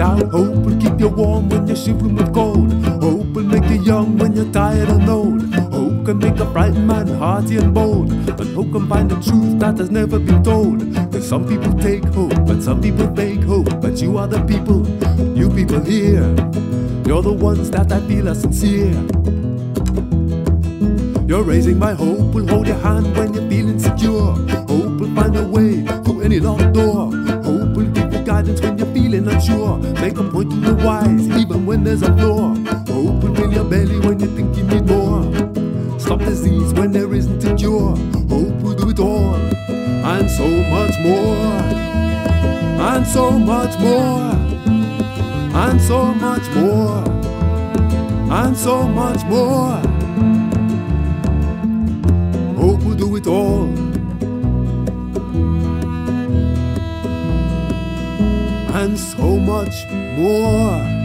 out. 0.00 0.30
Hope 0.30 0.54
will 0.64 0.80
keep 0.80 0.98
you 1.00 1.08
warm 1.08 1.48
when 1.48 1.66
you're 1.66 1.76
shivering 1.76 2.14
with 2.14 2.32
cold. 2.32 2.70
Young 3.88 4.18
when 4.18 4.36
you're 4.36 4.52
tired 4.52 4.90
and 4.90 5.08
old. 5.08 5.42
Hope 5.72 6.04
can 6.04 6.18
make 6.18 6.38
a 6.38 6.44
bright 6.44 6.74
man 6.74 7.08
hearty 7.08 7.56
and 7.56 7.72
bold. 7.72 8.10
But 8.26 8.46
hope 8.48 8.70
can 8.72 8.86
find 8.86 9.10
the 9.10 9.14
truth 9.14 9.58
that 9.60 9.78
has 9.78 9.90
never 9.90 10.18
been 10.18 10.44
told. 10.44 10.80
Cause 11.10 11.26
some 11.26 11.48
people 11.48 11.72
take 11.78 12.04
hope, 12.04 12.34
but 12.46 12.62
some 12.62 12.82
people 12.82 13.08
fake 13.16 13.42
hope. 13.44 13.80
But 13.80 14.02
you 14.02 14.18
are 14.18 14.28
the 14.28 14.42
people, 14.44 14.86
you 15.34 15.48
people 15.48 15.80
here. 15.80 16.28
You're 17.08 17.22
the 17.22 17.32
ones 17.32 17.70
that 17.70 17.90
I 17.90 18.00
feel 18.06 18.28
are 18.28 18.34
sincere. 18.34 18.92
You're 21.26 21.42
raising 21.42 21.78
my 21.78 21.94
hope, 21.94 22.34
will 22.34 22.46
hold 22.46 22.66
your 22.66 22.80
hand 22.80 23.16
when 23.16 23.32
you're 23.32 23.48
feeling 23.48 23.78
secure. 23.78 24.34
Hope 24.68 25.00
will 25.00 25.14
find 25.14 25.34
a 25.34 25.46
way 25.48 25.82
through 26.04 26.20
any 26.20 26.40
locked 26.40 26.74
door. 26.74 27.10
Hope 27.48 27.72
will 27.76 27.90
give 27.96 28.12
you 28.12 28.22
guidance 28.22 28.60
when 28.60 28.76
you're 28.76 28.92
feeling 28.92 29.26
unsure. 29.26 29.78
Make 30.02 30.18
a 30.18 30.24
point 30.24 30.50
to 30.50 30.56
the 30.60 30.74
wise, 30.84 31.26
even 31.40 31.64
when 31.64 31.84
there's 31.84 32.02
a 32.02 32.12
flaw. 32.18 32.67
Will 33.38 33.52
your 33.52 33.64
belly 33.64 34.00
when 34.00 34.18
you 34.18 34.26
think 34.34 34.56
you 34.56 34.64
need 34.64 34.84
more. 34.86 35.22
Stop 36.00 36.18
disease 36.18 36.72
when 36.74 36.90
there 36.90 37.14
isn't 37.14 37.44
a 37.44 37.54
cure. 37.54 37.96
Hope 38.28 38.60
will 38.62 38.74
do 38.74 38.90
it 38.90 38.98
all, 38.98 39.34
and 39.34 40.28
so 40.28 40.48
much 40.48 40.98
more. 41.00 41.78
And 42.80 43.06
so 43.06 43.30
much 43.30 43.78
more. 43.78 44.34
And 45.54 45.80
so 45.80 46.14
much 46.14 46.48
more. 46.50 47.04
And 48.30 48.56
so 48.56 48.82
much 48.88 49.24
more. 49.26 49.78
Hope 52.56 52.82
will 52.82 52.96
do 52.96 53.16
it 53.16 53.26
all. 53.28 53.66
And 58.74 58.98
so 58.98 59.36
much 59.36 59.86
more. 59.90 60.97